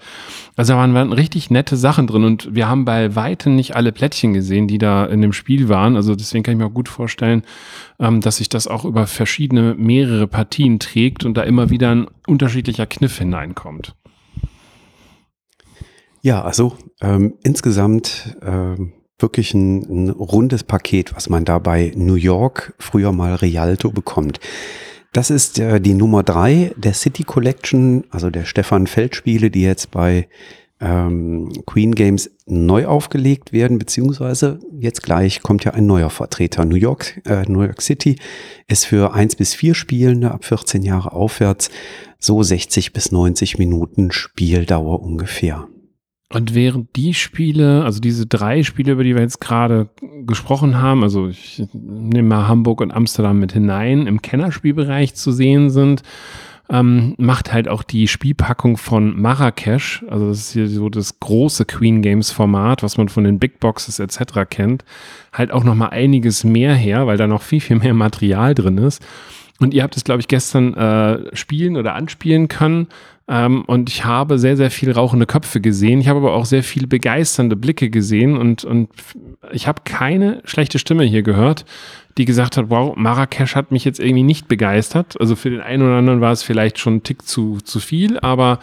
Also 0.56 0.72
da 0.72 0.80
waren, 0.80 0.94
waren 0.94 1.12
richtig 1.12 1.48
nette 1.50 1.76
Sachen 1.76 2.08
drin 2.08 2.24
und 2.24 2.52
wir 2.52 2.68
haben 2.68 2.84
bei 2.84 3.14
weitem 3.14 3.54
nicht 3.54 3.76
alle 3.76 3.92
Plättchen 3.92 4.32
gesehen, 4.32 4.66
die 4.66 4.78
da 4.78 5.04
in 5.04 5.22
dem 5.22 5.32
Spiel 5.32 5.68
waren. 5.68 5.94
Also 5.94 6.16
deswegen 6.16 6.42
kann 6.42 6.54
ich 6.54 6.58
mir 6.58 6.66
auch 6.66 6.74
gut 6.74 6.88
vorstellen, 6.88 7.42
ähm, 8.00 8.20
dass 8.20 8.38
sich 8.38 8.48
das 8.48 8.66
auch 8.66 8.84
über 8.84 9.06
verschiedene, 9.06 9.74
mehrere 9.74 10.26
Partien 10.26 10.80
trägt 10.80 11.24
und 11.24 11.34
da 11.34 11.42
immer 11.42 11.70
wieder 11.70 11.92
ein 11.92 12.08
unterschiedlicher 12.26 12.86
Kniff 12.86 13.18
hineinkommt. 13.18 13.94
Ja, 16.22 16.42
also 16.42 16.76
ähm, 17.00 17.34
insgesamt 17.42 18.36
ähm, 18.42 18.92
wirklich 19.18 19.54
ein, 19.54 19.82
ein 20.06 20.10
rundes 20.10 20.64
Paket, 20.64 21.14
was 21.14 21.28
man 21.28 21.44
da 21.44 21.58
bei 21.58 21.92
New 21.96 22.14
York, 22.14 22.74
früher 22.78 23.12
mal 23.12 23.34
Rialto, 23.34 23.90
bekommt. 23.90 24.40
Das 25.12 25.30
ist 25.30 25.58
äh, 25.58 25.80
die 25.80 25.94
Nummer 25.94 26.22
drei 26.22 26.72
der 26.76 26.94
City 26.94 27.24
Collection, 27.24 28.04
also 28.10 28.30
der 28.30 28.44
Stefan 28.44 28.86
Feld 28.86 29.16
Spiele, 29.16 29.50
die 29.50 29.62
jetzt 29.62 29.90
bei 29.90 30.28
ähm, 30.80 31.52
Queen 31.66 31.94
Games 31.94 32.30
neu 32.46 32.86
aufgelegt 32.86 33.52
werden, 33.52 33.78
beziehungsweise 33.78 34.60
jetzt 34.78 35.02
gleich 35.02 35.42
kommt 35.42 35.64
ja 35.64 35.72
ein 35.72 35.86
neuer 35.86 36.10
Vertreter. 36.10 36.64
New 36.64 36.76
York, 36.76 37.20
äh, 37.26 37.42
New 37.48 37.60
York 37.62 37.82
City 37.82 38.16
ist 38.66 38.86
für 38.86 39.12
eins 39.12 39.36
bis 39.36 39.54
vier 39.54 39.74
Spielende 39.74 40.30
ab 40.30 40.44
14 40.44 40.82
Jahre 40.82 41.12
aufwärts 41.12 41.70
so 42.18 42.42
60 42.42 42.92
bis 42.92 43.12
90 43.12 43.58
Minuten 43.58 44.10
Spieldauer 44.12 45.02
ungefähr. 45.02 45.68
Und 46.32 46.54
während 46.54 46.94
die 46.94 47.12
Spiele, 47.12 47.82
also 47.82 48.00
diese 48.00 48.24
drei 48.24 48.62
Spiele, 48.62 48.92
über 48.92 49.02
die 49.02 49.16
wir 49.16 49.22
jetzt 49.22 49.40
gerade 49.40 49.88
gesprochen 50.26 50.80
haben, 50.80 51.02
also 51.02 51.26
ich 51.26 51.64
nehme 51.72 52.28
mal 52.28 52.46
Hamburg 52.46 52.80
und 52.80 52.92
Amsterdam 52.92 53.40
mit 53.40 53.52
hinein, 53.52 54.06
im 54.06 54.22
Kennerspielbereich 54.22 55.16
zu 55.16 55.32
sehen 55.32 55.70
sind, 55.70 56.02
ähm, 56.68 57.16
macht 57.18 57.52
halt 57.52 57.66
auch 57.68 57.82
die 57.82 58.06
Spielpackung 58.06 58.76
von 58.76 59.20
Marrakesch, 59.20 60.04
also 60.08 60.28
das 60.28 60.38
ist 60.38 60.52
hier 60.52 60.68
so 60.68 60.88
das 60.88 61.18
große 61.18 61.64
Queen 61.64 62.00
Games 62.00 62.30
Format, 62.30 62.84
was 62.84 62.96
man 62.96 63.08
von 63.08 63.24
den 63.24 63.40
Big 63.40 63.58
Boxes 63.58 63.98
etc. 63.98 64.48
kennt, 64.48 64.84
halt 65.32 65.50
auch 65.50 65.64
nochmal 65.64 65.90
einiges 65.90 66.44
mehr 66.44 66.76
her, 66.76 67.08
weil 67.08 67.16
da 67.16 67.26
noch 67.26 67.42
viel, 67.42 67.60
viel 67.60 67.80
mehr 67.80 67.94
Material 67.94 68.54
drin 68.54 68.78
ist. 68.78 69.02
Und 69.58 69.74
ihr 69.74 69.82
habt 69.82 69.96
es, 69.96 70.04
glaube 70.04 70.20
ich, 70.20 70.28
gestern 70.28 70.74
äh, 70.74 71.36
spielen 71.36 71.76
oder 71.76 71.94
anspielen 71.94 72.48
können. 72.48 72.86
Ähm, 73.30 73.64
und 73.66 73.88
ich 73.88 74.04
habe 74.04 74.40
sehr, 74.40 74.56
sehr 74.56 74.72
viel 74.72 74.90
rauchende 74.90 75.24
Köpfe 75.24 75.60
gesehen. 75.60 76.00
Ich 76.00 76.08
habe 76.08 76.18
aber 76.18 76.34
auch 76.34 76.44
sehr 76.44 76.64
viele 76.64 76.88
begeisternde 76.88 77.54
Blicke 77.54 77.88
gesehen 77.88 78.36
und, 78.36 78.64
und 78.64 78.90
ich 79.52 79.68
habe 79.68 79.82
keine 79.84 80.42
schlechte 80.44 80.80
Stimme 80.80 81.04
hier 81.04 81.22
gehört, 81.22 81.64
die 82.18 82.24
gesagt 82.24 82.56
hat, 82.56 82.70
wow, 82.70 82.94
Marrakesch 82.96 83.54
hat 83.54 83.72
mich 83.72 83.84
jetzt 83.84 84.00
irgendwie 84.00 84.22
nicht 84.22 84.48
begeistert. 84.48 85.20
Also 85.20 85.36
für 85.36 85.50
den 85.50 85.60
einen 85.60 85.82
oder 85.82 85.96
anderen 85.96 86.20
war 86.20 86.32
es 86.32 86.42
vielleicht 86.42 86.78
schon 86.78 86.96
ein 86.96 87.02
Tick 87.02 87.26
zu, 87.26 87.58
zu 87.62 87.80
viel, 87.80 88.18
aber 88.18 88.58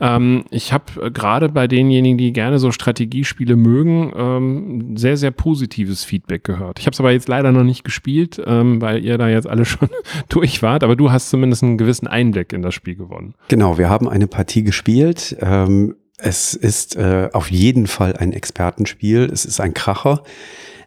ähm, 0.00 0.44
ich 0.50 0.72
habe 0.72 0.84
äh, 1.02 1.10
gerade 1.10 1.48
bei 1.50 1.68
denjenigen, 1.68 2.16
die 2.18 2.32
gerne 2.32 2.58
so 2.58 2.72
Strategiespiele 2.72 3.56
mögen, 3.56 4.12
ähm, 4.16 4.96
sehr, 4.96 5.16
sehr 5.16 5.30
positives 5.30 6.04
Feedback 6.04 6.44
gehört. 6.44 6.78
Ich 6.78 6.86
habe 6.86 6.94
es 6.94 7.00
aber 7.00 7.12
jetzt 7.12 7.28
leider 7.28 7.52
noch 7.52 7.64
nicht 7.64 7.84
gespielt, 7.84 8.40
ähm, 8.44 8.80
weil 8.80 9.04
ihr 9.04 9.18
da 9.18 9.28
jetzt 9.28 9.46
alle 9.46 9.64
schon 9.66 9.90
durch 10.28 10.62
wart, 10.62 10.82
aber 10.84 10.96
du 10.96 11.12
hast 11.12 11.30
zumindest 11.30 11.62
einen 11.62 11.78
gewissen 11.78 12.06
Einblick 12.06 12.52
in 12.52 12.62
das 12.62 12.74
Spiel 12.74 12.96
gewonnen. 12.96 13.34
Genau, 13.48 13.78
wir 13.78 13.90
haben 13.90 14.08
eine 14.08 14.26
Partie 14.26 14.62
gespielt. 14.62 15.36
Ähm, 15.40 15.96
es 16.16 16.54
ist 16.54 16.96
äh, 16.96 17.28
auf 17.32 17.50
jeden 17.50 17.86
Fall 17.86 18.16
ein 18.16 18.32
Expertenspiel. 18.32 19.30
Es 19.32 19.44
ist 19.44 19.60
ein 19.60 19.74
Kracher. 19.74 20.22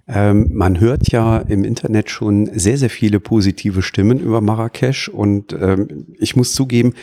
Ähm, 0.07 0.49
man 0.51 0.79
hört 0.79 1.11
ja 1.11 1.37
im 1.37 1.63
Internet 1.63 2.09
schon 2.09 2.49
sehr, 2.53 2.77
sehr 2.77 2.89
viele 2.89 3.19
positive 3.19 3.81
Stimmen 3.81 4.19
über 4.19 4.41
Marrakesch 4.41 5.07
und 5.07 5.53
ähm, 5.53 6.07
ich 6.19 6.35
muss 6.35 6.53
zugeben, 6.53 6.93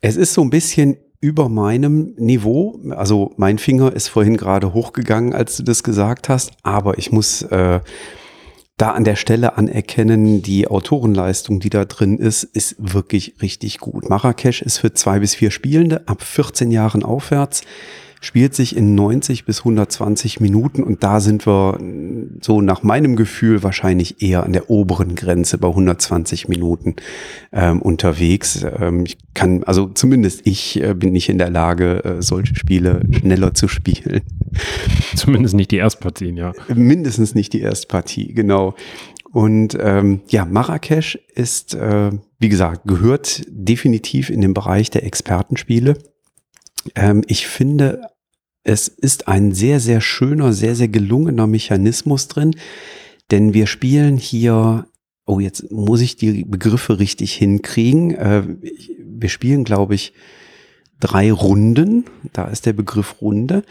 es 0.00 0.16
ist 0.16 0.34
so 0.34 0.42
ein 0.42 0.50
bisschen 0.50 0.96
über 1.20 1.48
meinem 1.48 2.14
Niveau. 2.16 2.80
Also 2.90 3.32
mein 3.36 3.58
Finger 3.58 3.92
ist 3.94 4.08
vorhin 4.08 4.36
gerade 4.36 4.74
hochgegangen, 4.74 5.32
als 5.32 5.56
du 5.56 5.62
das 5.62 5.84
gesagt 5.84 6.28
hast, 6.28 6.50
aber 6.64 6.98
ich 6.98 7.12
muss 7.12 7.42
äh, 7.42 7.80
da 8.76 8.90
an 8.90 9.04
der 9.04 9.14
Stelle 9.14 9.56
anerkennen, 9.56 10.42
die 10.42 10.66
Autorenleistung, 10.66 11.60
die 11.60 11.70
da 11.70 11.84
drin 11.84 12.18
ist, 12.18 12.42
ist 12.42 12.74
wirklich 12.78 13.36
richtig 13.40 13.78
gut. 13.78 14.10
Marrakesch 14.10 14.60
ist 14.62 14.78
für 14.78 14.92
zwei 14.92 15.20
bis 15.20 15.36
vier 15.36 15.52
Spielende 15.52 16.08
ab 16.08 16.20
14 16.22 16.72
Jahren 16.72 17.04
aufwärts 17.04 17.62
spielt 18.22 18.54
sich 18.54 18.76
in 18.76 18.94
90 18.94 19.44
bis 19.44 19.58
120 19.58 20.40
Minuten 20.40 20.82
und 20.84 21.02
da 21.02 21.18
sind 21.20 21.44
wir 21.44 21.78
so 22.40 22.60
nach 22.60 22.84
meinem 22.84 23.16
Gefühl 23.16 23.62
wahrscheinlich 23.64 24.22
eher 24.22 24.44
an 24.44 24.52
der 24.52 24.70
oberen 24.70 25.16
Grenze 25.16 25.58
bei 25.58 25.68
120 25.68 26.48
Minuten 26.48 26.94
ähm, 27.52 27.82
unterwegs. 27.82 28.64
Ähm, 28.78 29.04
ich 29.04 29.18
kann, 29.34 29.64
also 29.64 29.88
zumindest 29.88 30.46
ich 30.46 30.80
äh, 30.80 30.94
bin 30.94 31.12
nicht 31.12 31.28
in 31.28 31.38
der 31.38 31.50
Lage, 31.50 32.04
äh, 32.04 32.22
solche 32.22 32.54
Spiele 32.54 33.02
schneller 33.10 33.54
zu 33.54 33.66
spielen. 33.66 34.22
Zumindest 35.16 35.54
nicht 35.54 35.72
die 35.72 35.78
Erstpartien, 35.78 36.36
ja. 36.36 36.52
Mindestens 36.72 37.34
nicht 37.34 37.52
die 37.52 37.60
Erstpartie, 37.60 38.34
genau. 38.34 38.74
Und 39.32 39.76
ähm, 39.80 40.20
ja, 40.28 40.44
Marrakesch 40.44 41.18
ist, 41.34 41.74
äh, 41.74 42.10
wie 42.38 42.48
gesagt, 42.48 42.82
gehört 42.84 43.42
definitiv 43.48 44.30
in 44.30 44.42
den 44.42 44.54
Bereich 44.54 44.90
der 44.90 45.04
Expertenspiele. 45.04 45.96
Ähm, 46.94 47.22
ich 47.26 47.46
finde 47.46 48.02
es 48.64 48.88
ist 48.88 49.28
ein 49.28 49.52
sehr, 49.52 49.80
sehr 49.80 50.00
schöner, 50.00 50.52
sehr, 50.52 50.74
sehr 50.74 50.88
gelungener 50.88 51.46
Mechanismus 51.46 52.28
drin, 52.28 52.54
denn 53.30 53.54
wir 53.54 53.66
spielen 53.66 54.16
hier, 54.16 54.86
oh, 55.26 55.40
jetzt 55.40 55.70
muss 55.70 56.00
ich 56.00 56.16
die 56.16 56.44
Begriffe 56.44 56.98
richtig 56.98 57.34
hinkriegen. 57.34 58.14
Äh, 58.14 58.42
wir 58.98 59.28
spielen, 59.28 59.64
glaube 59.64 59.94
ich, 59.94 60.12
drei 61.00 61.32
Runden, 61.32 62.04
da 62.32 62.44
ist 62.44 62.66
der 62.66 62.72
Begriff 62.72 63.20
Runde, 63.20 63.64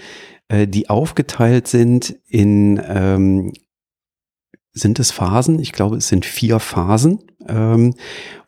äh, 0.49 0.67
die 0.67 0.89
aufgeteilt 0.89 1.67
sind 1.67 2.17
in, 2.27 2.81
ähm, 2.85 3.53
sind 4.73 4.99
es 4.99 5.11
Phasen? 5.11 5.59
Ich 5.59 5.73
glaube, 5.73 5.97
es 5.97 6.07
sind 6.07 6.25
vier 6.25 6.59
Phasen. 6.59 7.19
Ähm, 7.47 7.93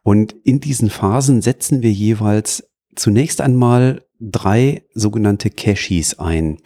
und 0.04 0.36
in 0.43 0.60
diesen 0.60 0.89
Phasen 0.89 1.41
setzen 1.41 1.82
wir 1.82 1.91
jeweils 1.91 2.69
zunächst 2.95 3.41
einmal 3.41 4.04
drei 4.31 4.83
sogenannte 4.93 5.49
Cashis 5.49 6.19
ein. 6.19 6.57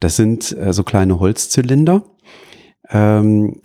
Das 0.00 0.16
sind 0.16 0.56
äh, 0.56 0.72
so 0.72 0.82
kleine 0.82 1.20
Holzzylinder. 1.20 2.04
Ähm, 2.88 3.60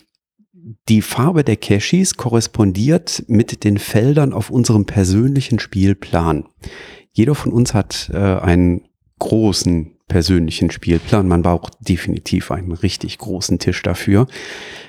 die 0.89 1.01
Farbe 1.01 1.43
der 1.43 1.57
Cashis 1.57 2.15
korrespondiert 2.15 3.23
mit 3.27 3.63
den 3.63 3.77
Feldern 3.77 4.33
auf 4.33 4.49
unserem 4.49 4.85
persönlichen 4.85 5.59
Spielplan. 5.59 6.45
Jeder 7.11 7.35
von 7.35 7.51
uns 7.51 7.73
hat 7.73 8.09
äh, 8.13 8.17
einen 8.17 8.81
großen 9.19 9.95
persönlichen 10.07 10.69
Spielplan. 10.71 11.27
Man 11.27 11.41
braucht 11.41 11.73
definitiv 11.87 12.51
einen 12.51 12.71
richtig 12.71 13.17
großen 13.17 13.57
Tisch 13.59 13.81
dafür. 13.81 14.27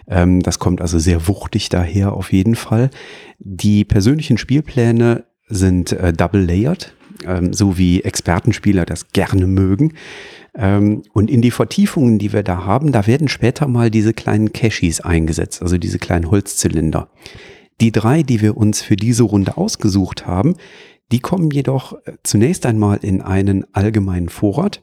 Ähm, 0.08 0.42
das 0.42 0.58
kommt 0.58 0.80
also 0.80 0.98
sehr 0.98 1.28
wuchtig 1.28 1.68
daher 1.68 2.12
auf 2.12 2.32
jeden 2.32 2.54
Fall. 2.54 2.90
Die 3.38 3.84
persönlichen 3.84 4.38
Spielpläne 4.38 5.24
sind 5.48 5.92
äh, 5.92 6.12
double 6.12 6.44
layered 6.44 6.94
ähm, 7.24 7.52
so 7.52 7.78
wie 7.78 8.02
Expertenspieler 8.02 8.84
das 8.84 9.08
gerne 9.08 9.46
mögen. 9.46 9.94
Ähm, 10.54 11.02
und 11.12 11.30
in 11.30 11.42
die 11.42 11.50
Vertiefungen, 11.50 12.18
die 12.18 12.32
wir 12.32 12.42
da 12.42 12.64
haben, 12.64 12.92
da 12.92 13.06
werden 13.06 13.28
später 13.28 13.68
mal 13.68 13.90
diese 13.90 14.14
kleinen 14.14 14.52
Cashis 14.52 15.00
eingesetzt, 15.00 15.62
also 15.62 15.78
diese 15.78 15.98
kleinen 15.98 16.30
Holzzylinder. 16.30 17.08
Die 17.80 17.92
drei, 17.92 18.22
die 18.22 18.40
wir 18.40 18.56
uns 18.56 18.80
für 18.80 18.96
diese 18.96 19.24
Runde 19.24 19.56
ausgesucht 19.56 20.26
haben, 20.26 20.54
die 21.12 21.20
kommen 21.20 21.50
jedoch 21.50 21.92
äh, 22.04 22.12
zunächst 22.22 22.66
einmal 22.66 22.98
in 23.02 23.20
einen 23.20 23.64
allgemeinen 23.72 24.28
Vorrat. 24.28 24.82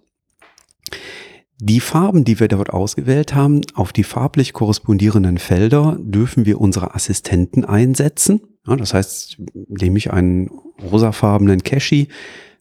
Die 1.66 1.80
Farben, 1.80 2.26
die 2.26 2.42
wir 2.42 2.50
dort 2.50 2.72
ausgewählt 2.72 3.34
haben, 3.34 3.62
auf 3.74 3.94
die 3.94 4.04
farblich 4.04 4.52
korrespondierenden 4.52 5.38
Felder 5.38 5.98
dürfen 5.98 6.46
wir 6.46 6.60
unsere 6.60 6.94
Assistenten 6.94 7.64
einsetzen. 7.64 8.42
Ja, 8.68 8.76
das 8.76 8.94
heißt, 8.94 9.38
nehme 9.70 9.98
ich 9.98 10.12
einen 10.12 10.50
rosafarbenen 10.82 11.64
Cashi, 11.64 12.10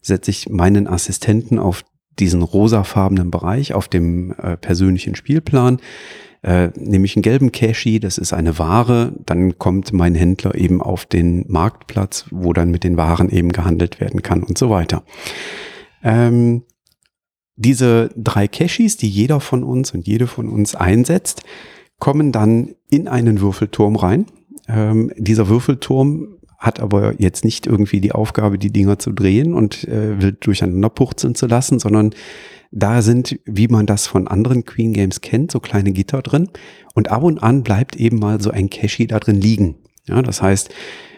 setze 0.01 0.31
ich 0.31 0.47
meinen 0.47 0.87
Assistenten 0.87 1.59
auf 1.59 1.83
diesen 2.17 2.43
rosafarbenen 2.43 3.29
Bereich 3.29 3.73
auf 3.73 3.89
dem 3.89 4.31
äh, 4.37 4.55
persönlichen 4.55 5.15
Spielplan. 5.15 5.79
Äh, 6.41 6.69
nehme 6.77 7.03
ich 7.03 7.17
einen 7.17 7.23
gelben 7.23 7.51
Cashy, 7.51 7.99
das 7.99 8.17
ist 8.17 8.31
eine 8.31 8.57
Ware, 8.57 9.11
dann 9.25 9.59
kommt 9.59 9.91
mein 9.91 10.15
Händler 10.15 10.55
eben 10.55 10.81
auf 10.81 11.05
den 11.05 11.43
Marktplatz, 11.49 12.27
wo 12.31 12.53
dann 12.53 12.71
mit 12.71 12.85
den 12.85 12.95
Waren 12.95 13.27
eben 13.29 13.51
gehandelt 13.51 13.99
werden 13.99 14.21
kann 14.21 14.43
und 14.43 14.57
so 14.57 14.69
weiter. 14.69 15.03
Ähm, 16.05 16.63
diese 17.55 18.09
drei 18.15 18.47
Cashis, 18.47 18.97
die 18.97 19.09
jeder 19.09 19.39
von 19.39 19.63
uns 19.63 19.91
und 19.91 20.07
jede 20.07 20.27
von 20.27 20.49
uns 20.49 20.75
einsetzt, 20.75 21.43
kommen 21.99 22.31
dann 22.31 22.75
in 22.89 23.07
einen 23.07 23.41
Würfelturm 23.41 23.95
rein. 23.95 24.25
Ähm, 24.67 25.11
dieser 25.17 25.47
Würfelturm 25.47 26.37
hat 26.57 26.79
aber 26.79 27.19
jetzt 27.19 27.43
nicht 27.43 27.67
irgendwie 27.67 27.99
die 27.99 28.13
Aufgabe, 28.13 28.57
die 28.57 28.71
Dinger 28.71 28.97
zu 28.97 29.11
drehen 29.11 29.53
und 29.53 29.87
äh, 29.87 30.21
wild 30.21 30.45
durcheinander 30.45 30.89
purzeln 30.89 31.35
zu 31.35 31.45
lassen, 31.45 31.79
sondern 31.79 32.15
da 32.71 33.01
sind, 33.01 33.39
wie 33.45 33.67
man 33.67 33.85
das 33.85 34.07
von 34.07 34.27
anderen 34.27 34.65
Queen 34.65 34.93
Games 34.93 35.21
kennt, 35.21 35.51
so 35.51 35.59
kleine 35.59 35.91
Gitter 35.91 36.21
drin. 36.21 36.49
Und 36.95 37.11
ab 37.11 37.23
und 37.23 37.43
an 37.43 37.63
bleibt 37.63 37.95
eben 37.97 38.17
mal 38.17 38.41
so 38.41 38.49
ein 38.49 38.69
Cache 38.69 39.05
da 39.07 39.19
drin 39.19 39.39
liegen. 39.39 39.75
Ja, 40.07 40.21
das 40.21 40.41
heißt, 40.41 40.69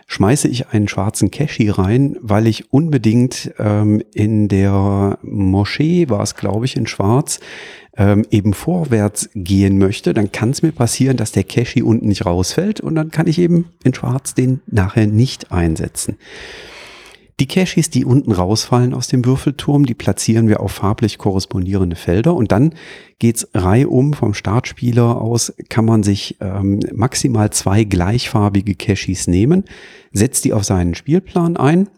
schmeiße 0.08 0.48
ich 0.48 0.70
einen 0.70 0.88
schwarzen 0.88 1.32
Cache 1.32 1.78
rein, 1.78 2.16
weil 2.22 2.48
ich 2.48 2.72
unbedingt 2.72 3.54
ähm, 3.58 4.02
in 4.14 4.48
der 4.48 5.18
Moschee, 5.22 6.10
war 6.10 6.22
es 6.22 6.36
glaube 6.36 6.66
ich 6.66 6.76
in 6.76 6.88
Schwarz, 6.88 7.40
ähm, 7.98 8.26
eben 8.30 8.54
vorwärts 8.54 9.30
gehen 9.34 9.78
möchte, 9.78 10.14
dann 10.14 10.32
kann 10.32 10.52
es 10.52 10.62
mir 10.62 10.72
passieren, 10.72 11.18
dass 11.18 11.32
der 11.32 11.44
Cache 11.44 11.84
unten 11.84 12.08
nicht 12.08 12.26
rausfällt 12.26 12.82
und 12.82 12.96
dann 12.96 13.12
kann 13.12 13.28
ich 13.28 13.40
eben 13.40 13.70
in 13.84 13.94
Schwarz 13.94 14.34
den 14.34 14.62
nachher 14.68 15.08
nicht 15.08 15.52
einsetzen. 15.52 16.18
Die 17.42 17.48
Caches, 17.48 17.90
die 17.90 18.06
unten 18.06 18.32
rausfallen 18.32 18.94
aus 18.94 19.10
dem 19.10 19.26
Würfelturm, 19.26 19.86
die 19.86 19.94
platzieren 19.94 20.48
wir 20.48 20.62
auf 20.62 20.72
farblich 20.72 21.18
korrespondierende 21.18 21.98
Felder. 21.98 22.34
Und 22.34 22.54
dann 22.54 22.74
geht's 23.20 23.50
reihum 23.54 24.14
vom 24.14 24.34
Startspieler 24.34 25.22
aus, 25.22 25.54
kann 25.68 25.84
man 25.84 26.02
sich 26.04 26.38
ähm, 26.40 26.80
maximal 26.94 27.50
zwei 27.50 27.84
gleichfarbige 27.84 28.76
Caches 28.76 29.28
nehmen, 29.28 29.66
setzt 30.14 30.46
die 30.46 30.54
auf 30.54 30.64
seinen 30.64 30.96
Spielplan 30.96 31.58
ein 31.58 31.90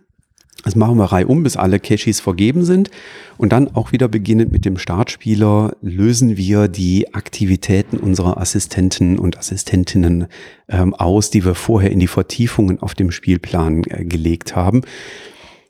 das 0.68 0.76
machen 0.76 0.98
wir 0.98 1.06
reihum, 1.06 1.44
bis 1.44 1.56
alle 1.56 1.80
Caches 1.80 2.20
vergeben 2.20 2.66
sind. 2.66 2.92
Und 3.38 3.54
dann 3.54 3.74
auch 3.74 3.94
wieder 3.94 4.10
beginnend 4.10 4.52
mit 4.52 4.66
dem 4.66 4.78
Startspieler 4.78 5.78
lösen 5.82 6.36
wir 6.36 6.68
die 6.68 7.14
Aktivitäten 7.14 7.98
unserer 7.98 8.38
Assistenten 8.38 9.18
und 9.18 9.38
Assistentinnen 9.38 10.28
ähm, 10.68 10.94
aus, 10.94 11.30
die 11.30 11.46
wir 11.46 11.56
vorher 11.56 11.90
in 11.90 12.00
die 12.00 12.08
Vertiefungen 12.08 12.82
auf 12.82 12.96
dem 12.96 13.12
Spielplan 13.12 13.86
äh, 13.86 14.04
gelegt 14.04 14.58
haben. 14.58 14.82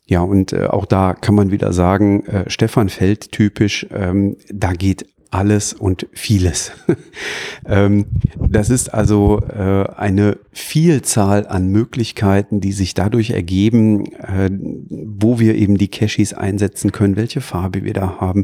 Ja, 0.08 0.22
und 0.22 0.52
äh, 0.54 0.66
auch 0.66 0.88
da 0.88 1.14
kann 1.14 1.36
man 1.36 1.52
wieder 1.52 1.74
sagen, 1.74 2.26
äh, 2.26 2.50
Stefan 2.50 2.90
Feld 2.90 3.32
typisch, 3.32 3.86
ähm, 3.94 4.38
da 4.50 4.74
geht 4.74 5.06
alles 5.32 5.74
und 5.74 6.08
vieles. 6.14 6.72
ähm, 7.66 8.06
das 8.50 8.70
ist 8.70 8.94
also 8.94 9.42
äh, 9.42 9.86
eine 9.96 10.38
Vielzahl 10.52 11.48
an 11.48 11.68
Möglichkeiten, 11.68 12.62
die 12.62 12.72
sich 12.72 12.94
dadurch 12.94 13.32
ergeben, 13.32 14.06
äh, 14.16 14.50
wo 14.90 15.40
wir 15.40 15.56
eben 15.56 15.78
die 15.78 15.90
Caches 15.90 16.34
einsetzen 16.34 16.92
können, 16.92 17.16
welche 17.16 17.42
Farbe 17.42 17.84
wir 17.84 17.94
da 17.94 18.18
haben, 18.20 18.44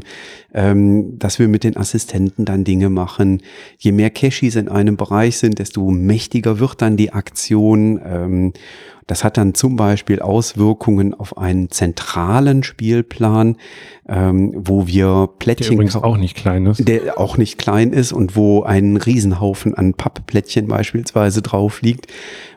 ähm, 0.52 1.18
dass 1.18 1.38
wir 1.38 1.48
mit 1.48 1.64
den 1.64 1.76
Assistenten 1.76 2.44
dann 2.44 2.64
Dinge 2.64 2.90
machen. 2.90 3.42
Je 3.78 3.92
mehr 3.92 4.10
Caches 4.10 4.56
in 4.56 4.68
einem 4.68 4.96
Bereich 4.96 5.38
sind, 5.38 5.58
desto 5.58 5.90
mächtiger 5.90 6.58
wird 6.58 6.82
dann 6.82 6.96
die 6.96 7.12
Aktion. 7.12 8.52
Das 9.06 9.24
hat 9.24 9.36
dann 9.36 9.54
zum 9.54 9.76
Beispiel 9.76 10.20
Auswirkungen 10.20 11.12
auf 11.12 11.36
einen 11.36 11.70
zentralen 11.70 12.62
Spielplan, 12.62 13.56
ähm, 14.08 14.52
wo 14.54 14.86
wir 14.86 15.28
Plättchen. 15.38 15.68
Der 15.68 15.74
übrigens 15.74 15.96
auch 15.96 16.16
nicht 16.16 16.36
klein 16.36 16.66
ist. 16.66 16.88
Der 16.88 17.18
auch 17.18 17.36
nicht 17.36 17.58
klein 17.58 17.92
ist 17.92 18.12
und 18.12 18.36
wo 18.36 18.62
ein 18.62 18.96
Riesenhaufen 18.96 19.74
an 19.74 19.94
Pappplättchen 19.94 20.68
beispielsweise 20.68 21.42
drauf 21.42 21.82
liegt, 21.82 22.06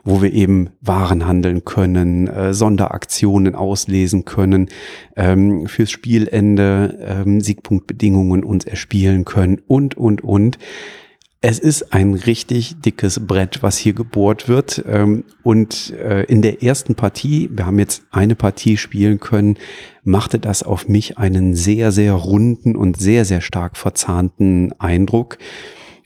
wo 0.04 0.22
wir 0.22 0.32
eben 0.32 0.70
Waren 0.80 1.26
handeln 1.26 1.64
können, 1.64 2.28
äh, 2.28 2.54
Sonderaktionen 2.54 3.54
auslesen 3.54 4.24
können, 4.24 4.68
ähm, 5.16 5.66
fürs 5.66 5.90
Spielende 5.90 6.98
ähm, 7.26 7.40
Siegpunktbedingungen 7.40 8.42
uns 8.42 8.64
erspielen 8.64 9.24
können 9.24 9.60
und, 9.66 9.96
und, 9.96 10.22
und. 10.24 10.58
Es 11.40 11.60
ist 11.60 11.92
ein 11.94 12.14
richtig 12.14 12.80
dickes 12.80 13.24
Brett, 13.24 13.62
was 13.62 13.78
hier 13.78 13.92
gebohrt 13.92 14.48
wird. 14.48 14.84
Ähm, 14.88 15.22
und 15.44 15.92
äh, 15.92 16.24
in 16.24 16.42
der 16.42 16.64
ersten 16.64 16.96
Partie, 16.96 17.48
wir 17.52 17.64
haben 17.64 17.78
jetzt 17.78 18.02
eine 18.10 18.34
Partie 18.34 18.76
spielen 18.76 19.20
können, 19.20 19.56
machte 20.02 20.40
das 20.40 20.64
auf 20.64 20.88
mich 20.88 21.16
einen 21.16 21.54
sehr, 21.54 21.92
sehr 21.92 22.14
runden 22.14 22.74
und 22.74 22.98
sehr, 22.98 23.24
sehr 23.24 23.40
stark 23.40 23.76
verzahnten 23.76 24.72
Eindruck. 24.80 25.38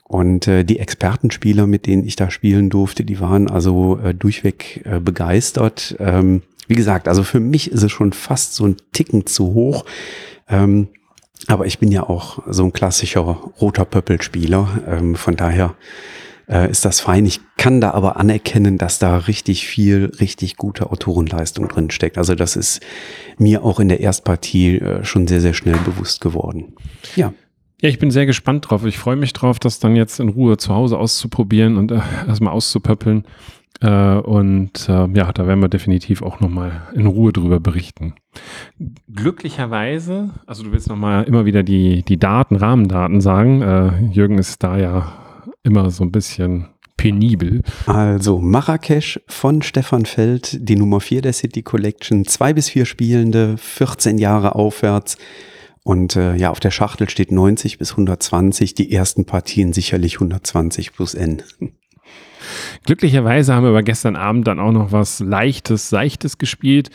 Und 0.04 0.48
äh, 0.48 0.64
die 0.64 0.78
Expertenspieler, 0.78 1.66
mit 1.66 1.86
denen 1.86 2.04
ich 2.04 2.16
da 2.16 2.30
spielen 2.30 2.68
durfte, 2.68 3.02
die 3.02 3.18
waren 3.18 3.48
also 3.48 3.98
äh, 4.00 4.14
durchweg 4.14 4.84
begeistert. 5.02 5.96
Ähm, 5.98 6.42
wie 6.68 6.74
gesagt, 6.74 7.08
also 7.08 7.22
für 7.22 7.40
mich 7.40 7.70
ist 7.70 7.82
es 7.82 7.90
schon 7.90 8.12
fast 8.12 8.54
so 8.54 8.66
ein 8.66 8.76
Ticken 8.92 9.24
zu 9.24 9.54
hoch. 9.54 9.86
Aber 11.48 11.66
ich 11.66 11.78
bin 11.78 11.90
ja 11.90 12.05
auch 12.05 12.42
so 12.46 12.64
ein 12.64 12.72
klassischer 12.72 13.22
roter 13.61 13.85
Pöppelspieler. 13.85 14.83
Ähm, 14.87 15.14
von 15.16 15.37
daher 15.37 15.74
äh, 16.48 16.70
ist 16.70 16.85
das 16.85 17.00
fein. 17.00 17.26
Ich 17.26 17.40
kann 17.57 17.81
da 17.81 17.92
aber 17.92 18.16
anerkennen, 18.16 18.78
dass 18.78 18.98
da 18.98 19.16
richtig 19.16 19.66
viel, 19.66 20.12
richtig 20.20 20.57
gute 20.57 20.90
Autorenleistung 20.90 21.68
drin 21.68 21.90
steckt. 21.90 22.18
Also 22.18 22.35
das 22.35 22.57
ist 22.57 22.81
mir 23.38 23.64
auch 23.64 23.81
in 23.81 23.88
der 23.88 24.00
Erstpartie 24.00 24.78
äh, 24.78 25.05
schon 25.05 25.26
sehr, 25.26 25.40
sehr 25.40 25.55
schnell 25.55 25.76
bewusst 25.85 26.20
geworden. 26.20 26.74
Ja. 27.16 27.33
Ja, 27.81 27.88
ich 27.88 27.98
bin 27.98 28.12
sehr 28.12 28.26
gespannt 28.26 28.70
drauf. 28.70 28.85
Ich 28.85 28.96
freue 28.96 29.16
mich 29.16 29.33
drauf, 29.33 29.59
das 29.59 29.81
dann 29.81 29.96
jetzt 29.96 30.20
in 30.20 30.28
Ruhe 30.28 30.57
zu 30.57 30.72
Hause 30.72 30.98
auszuprobieren 30.98 31.76
und 31.76 31.90
äh, 31.90 32.00
erstmal 32.28 32.52
auszupöppeln. 32.52 33.24
Äh, 33.80 34.16
und 34.16 34.88
äh, 34.88 35.08
ja, 35.08 35.32
da 35.32 35.46
werden 35.46 35.61
wir 35.61 35.68
definitiv 35.68 36.22
auch 36.22 36.40
nochmal 36.40 36.82
in 36.94 37.06
Ruhe 37.06 37.32
drüber 37.32 37.61
berichten. 37.61 38.14
Glücklicherweise, 39.12 40.30
also 40.46 40.62
du 40.62 40.72
willst 40.72 40.88
nochmal 40.88 41.24
immer 41.24 41.44
wieder 41.44 41.62
die, 41.62 42.02
die 42.02 42.18
Daten, 42.18 42.56
Rahmendaten 42.56 43.20
sagen. 43.20 43.62
Äh, 43.62 44.06
Jürgen 44.12 44.38
ist 44.38 44.62
da 44.62 44.76
ja 44.78 45.12
immer 45.62 45.90
so 45.90 46.04
ein 46.04 46.12
bisschen 46.12 46.68
penibel. 46.96 47.62
Also 47.87 48.38
Marrakesch 48.38 49.20
von 49.26 49.62
Stefan 49.62 50.06
Feld, 50.06 50.56
die 50.68 50.76
Nummer 50.76 51.00
4 51.00 51.22
der 51.22 51.32
City 51.32 51.62
Collection, 51.62 52.24
zwei 52.24 52.52
bis 52.52 52.68
vier 52.68 52.87
Spielende, 52.87 53.56
14 53.58 54.18
Jahre 54.18 54.54
aufwärts. 54.54 55.16
Und 55.82 56.14
äh, 56.14 56.37
ja, 56.37 56.50
auf 56.50 56.61
der 56.61 56.70
Schachtel 56.70 57.11
steht 57.11 57.32
90 57.32 57.78
bis 57.78 57.90
120, 57.92 58.74
die 58.74 58.92
ersten 58.92 59.24
Partien 59.24 59.72
sicherlich 59.72 60.14
120 60.14 60.92
plus 60.92 61.14
N. 61.14 61.42
Glücklicherweise 62.84 63.54
haben 63.54 63.64
wir 63.64 63.70
aber 63.70 63.82
gestern 63.82 64.16
Abend 64.16 64.46
dann 64.46 64.60
auch 64.60 64.72
noch 64.72 64.92
was 64.92 65.20
Leichtes, 65.20 65.88
Seichtes 65.88 66.38
gespielt, 66.38 66.90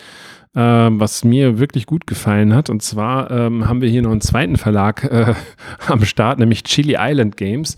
äh, 0.56 0.60
was 0.60 1.24
mir 1.24 1.60
wirklich 1.60 1.86
gut 1.86 2.08
gefallen 2.08 2.54
hat. 2.54 2.70
Und 2.70 2.82
zwar 2.82 3.30
ähm, 3.32 3.68
haben 3.68 3.82
wir 3.82 3.90
hier 3.90 4.02
noch 4.02 4.12
einen 4.12 4.22
zweiten 4.22 4.58
Verlag 4.58 5.04
äh, 5.04 5.34
am 5.88 6.04
Start, 6.06 6.40
nämlich 6.40 6.64
Chili 6.64 6.96
Island 7.00 7.38
Games. 7.38 7.76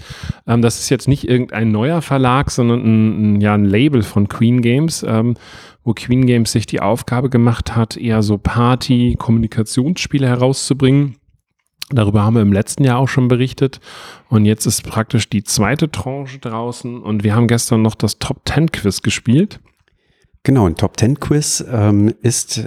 Ähm, 0.48 0.62
das 0.62 0.80
ist 0.80 0.90
jetzt 0.90 1.08
nicht 1.08 1.28
irgendein 1.28 1.72
neuer 1.72 2.02
Verlag, 2.02 2.52
sondern 2.52 2.80
ein, 2.82 3.36
ein 3.36 3.42
ja, 3.42 3.54
ein 3.54 3.66
Label 3.66 4.04
von 4.04 4.28
Queen 4.28 4.62
Games. 4.62 5.06
Ähm, 5.08 5.36
wo 5.84 5.94
Queen 5.94 6.26
Games 6.26 6.52
sich 6.52 6.66
die 6.66 6.82
Aufgabe 6.82 7.30
gemacht 7.30 7.76
hat, 7.76 7.98
eher 7.98 8.22
so 8.22 8.38
Party-Kommunikationsspiele 8.38 10.28
herauszubringen. 10.28 11.16
Darüber 11.92 12.24
haben 12.24 12.36
wir 12.36 12.42
im 12.42 12.54
letzten 12.54 12.84
Jahr 12.84 13.00
auch 13.00 13.08
schon 13.08 13.28
berichtet. 13.28 13.80
Und 14.30 14.46
jetzt 14.46 14.66
ist 14.66 14.84
praktisch 14.84 15.30
die 15.30 15.44
zweite 15.44 15.90
Tranche 15.90 16.40
draußen. 16.40 17.02
Und 17.02 17.24
wir 17.24 17.36
haben 17.36 17.48
gestern 17.48 17.82
noch 17.82 17.96
das 17.96 18.20
Top 18.20 18.42
10 18.48 18.72
Quiz 18.72 19.02
gespielt. 19.02 19.60
Genau, 20.44 20.68
ein 20.68 20.76
Top 20.76 21.00
10 21.00 21.20
Quiz 21.20 21.64
ähm, 21.72 22.14
ist 22.22 22.64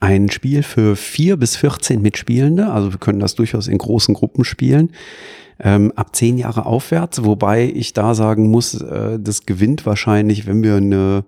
ein 0.00 0.30
Spiel 0.30 0.62
für 0.62 0.96
vier 0.96 1.36
bis 1.36 1.56
14 1.56 2.00
Mitspielende. 2.00 2.70
Also 2.70 2.92
wir 2.92 2.98
können 2.98 3.20
das 3.20 3.34
durchaus 3.34 3.66
in 3.68 3.78
großen 3.78 4.14
Gruppen 4.14 4.44
spielen. 4.44 4.92
Ähm, 5.60 5.92
ab 5.96 6.14
zehn 6.14 6.38
Jahre 6.38 6.66
aufwärts, 6.66 7.24
wobei 7.24 7.64
ich 7.64 7.92
da 7.92 8.14
sagen 8.14 8.48
muss, 8.48 8.80
äh, 8.80 9.18
das 9.18 9.44
gewinnt 9.44 9.86
wahrscheinlich, 9.86 10.46
wenn 10.46 10.62
wir 10.62 10.76
eine 10.76 11.24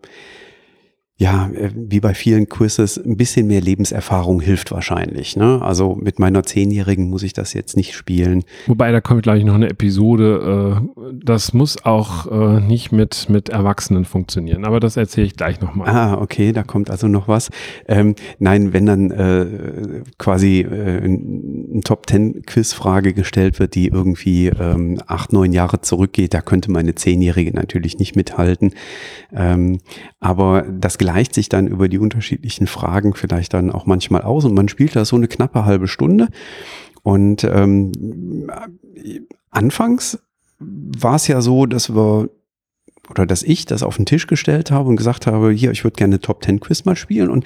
ja, 1.20 1.50
äh, 1.50 1.70
wie 1.74 2.00
bei 2.00 2.14
vielen 2.14 2.48
Quizzes, 2.48 2.96
ein 2.96 3.18
bisschen 3.18 3.46
mehr 3.46 3.60
Lebenserfahrung 3.60 4.40
hilft 4.40 4.72
wahrscheinlich. 4.72 5.36
Ne? 5.36 5.60
Also 5.60 5.94
mit 5.94 6.18
meiner 6.18 6.44
Zehnjährigen 6.44 7.10
muss 7.10 7.22
ich 7.22 7.34
das 7.34 7.52
jetzt 7.52 7.76
nicht 7.76 7.94
spielen. 7.94 8.42
Wobei, 8.66 8.90
da 8.90 9.02
kommt 9.02 9.22
gleich 9.22 9.44
noch 9.44 9.54
eine 9.54 9.68
Episode. 9.68 10.80
Äh, 10.96 11.12
das 11.22 11.52
muss 11.52 11.84
auch 11.84 12.26
äh, 12.26 12.60
nicht 12.60 12.90
mit, 12.90 13.28
mit 13.28 13.50
Erwachsenen 13.50 14.06
funktionieren. 14.06 14.64
Aber 14.64 14.80
das 14.80 14.96
erzähle 14.96 15.26
ich 15.26 15.36
gleich 15.36 15.60
nochmal. 15.60 15.90
Ah, 15.90 16.14
okay, 16.18 16.52
da 16.52 16.62
kommt 16.62 16.88
also 16.88 17.06
noch 17.06 17.28
was. 17.28 17.50
Ähm, 17.86 18.14
nein, 18.38 18.72
wenn 18.72 18.86
dann 18.86 19.10
äh, 19.10 20.02
quasi 20.16 20.60
äh, 20.60 21.04
ein 21.04 21.82
Top-Ten-Quiz-Frage 21.84 23.12
gestellt 23.12 23.58
wird, 23.58 23.74
die 23.74 23.88
irgendwie 23.88 24.46
ähm, 24.46 24.98
acht, 25.06 25.34
neun 25.34 25.52
Jahre 25.52 25.82
zurückgeht, 25.82 26.32
da 26.32 26.40
könnte 26.40 26.70
meine 26.70 26.94
Zehnjährige 26.94 27.52
natürlich 27.52 27.98
nicht 27.98 28.16
mithalten. 28.16 28.72
Ähm, 29.34 29.80
aber 30.18 30.62
das 30.62 30.96
gleiche 30.96 31.09
gleicht 31.10 31.34
sich 31.34 31.48
dann 31.48 31.66
über 31.66 31.88
die 31.88 31.98
unterschiedlichen 31.98 32.68
Fragen 32.68 33.14
vielleicht 33.14 33.52
dann 33.52 33.70
auch 33.70 33.84
manchmal 33.84 34.22
aus 34.22 34.44
und 34.44 34.54
man 34.54 34.68
spielt 34.68 34.94
da 34.94 35.04
so 35.04 35.16
eine 35.16 35.26
knappe 35.26 35.64
halbe 35.64 35.88
Stunde. 35.88 36.28
Und 37.02 37.42
ähm, 37.42 38.48
anfangs 39.50 40.22
war 40.60 41.16
es 41.16 41.26
ja 41.26 41.40
so, 41.40 41.66
dass 41.66 41.94
wir 41.94 42.30
oder 43.08 43.26
dass 43.26 43.42
ich 43.42 43.66
das 43.66 43.82
auf 43.82 43.96
den 43.96 44.06
Tisch 44.06 44.28
gestellt 44.28 44.70
habe 44.70 44.88
und 44.88 44.94
gesagt 44.94 45.26
habe, 45.26 45.50
hier, 45.50 45.72
ich 45.72 45.82
würde 45.82 45.96
gerne 45.96 46.20
Top 46.20 46.42
Ten 46.42 46.60
Quiz 46.60 46.84
mal 46.84 46.94
spielen 46.94 47.28
und 47.28 47.44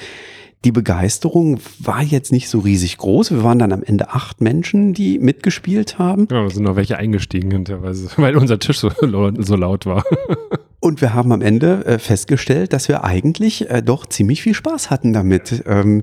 die 0.67 0.73
Begeisterung 0.73 1.59
war 1.79 2.03
jetzt 2.03 2.33
nicht 2.33 2.51
so 2.51 2.59
riesig 2.59 2.99
groß. 2.99 3.31
Wir 3.31 3.45
waren 3.45 3.59
dann 3.59 3.73
am 3.73 3.83
Ende 3.83 4.11
acht 4.11 4.43
Menschen, 4.43 4.93
die 4.93 5.19
mitgespielt 5.19 5.99
haben. 5.99 6.27
Ja, 6.31 6.43
da 6.43 6.51
sind 6.51 6.65
noch 6.65 6.77
welche 6.77 6.99
eingestiegen 6.99 7.65
weil 8.17 8.37
unser 8.37 8.59
Tisch 8.59 8.79
so 8.79 8.91
laut 9.01 9.87
war. 9.87 10.05
Und 10.85 11.01
wir 11.01 11.15
haben 11.15 11.33
am 11.33 11.41
Ende 11.41 11.87
äh, 11.87 11.99
festgestellt, 11.99 12.75
dass 12.75 12.89
wir 12.89 13.05
eigentlich 13.05 13.71
äh, 13.71 13.83
doch 13.83 14.05
ziemlich 14.05 14.43
viel 14.43 14.53
Spaß 14.53 14.91
hatten 14.91 15.15
damit. 15.15 15.65
Ähm, 15.67 16.03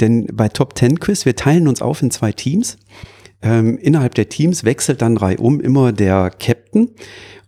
denn 0.00 0.28
bei 0.32 0.48
Top 0.48 0.76
Ten 0.76 1.00
Quiz, 1.00 1.26
wir 1.26 1.34
teilen 1.34 1.66
uns 1.66 1.82
auf 1.82 2.02
in 2.02 2.12
zwei 2.12 2.30
Teams. 2.30 2.76
Ähm, 3.42 3.78
innerhalb 3.78 4.14
der 4.14 4.28
Teams 4.28 4.62
wechselt 4.62 5.02
dann 5.02 5.16
reihum 5.16 5.58
immer 5.58 5.90
der 5.90 6.30
Captain. 6.30 6.90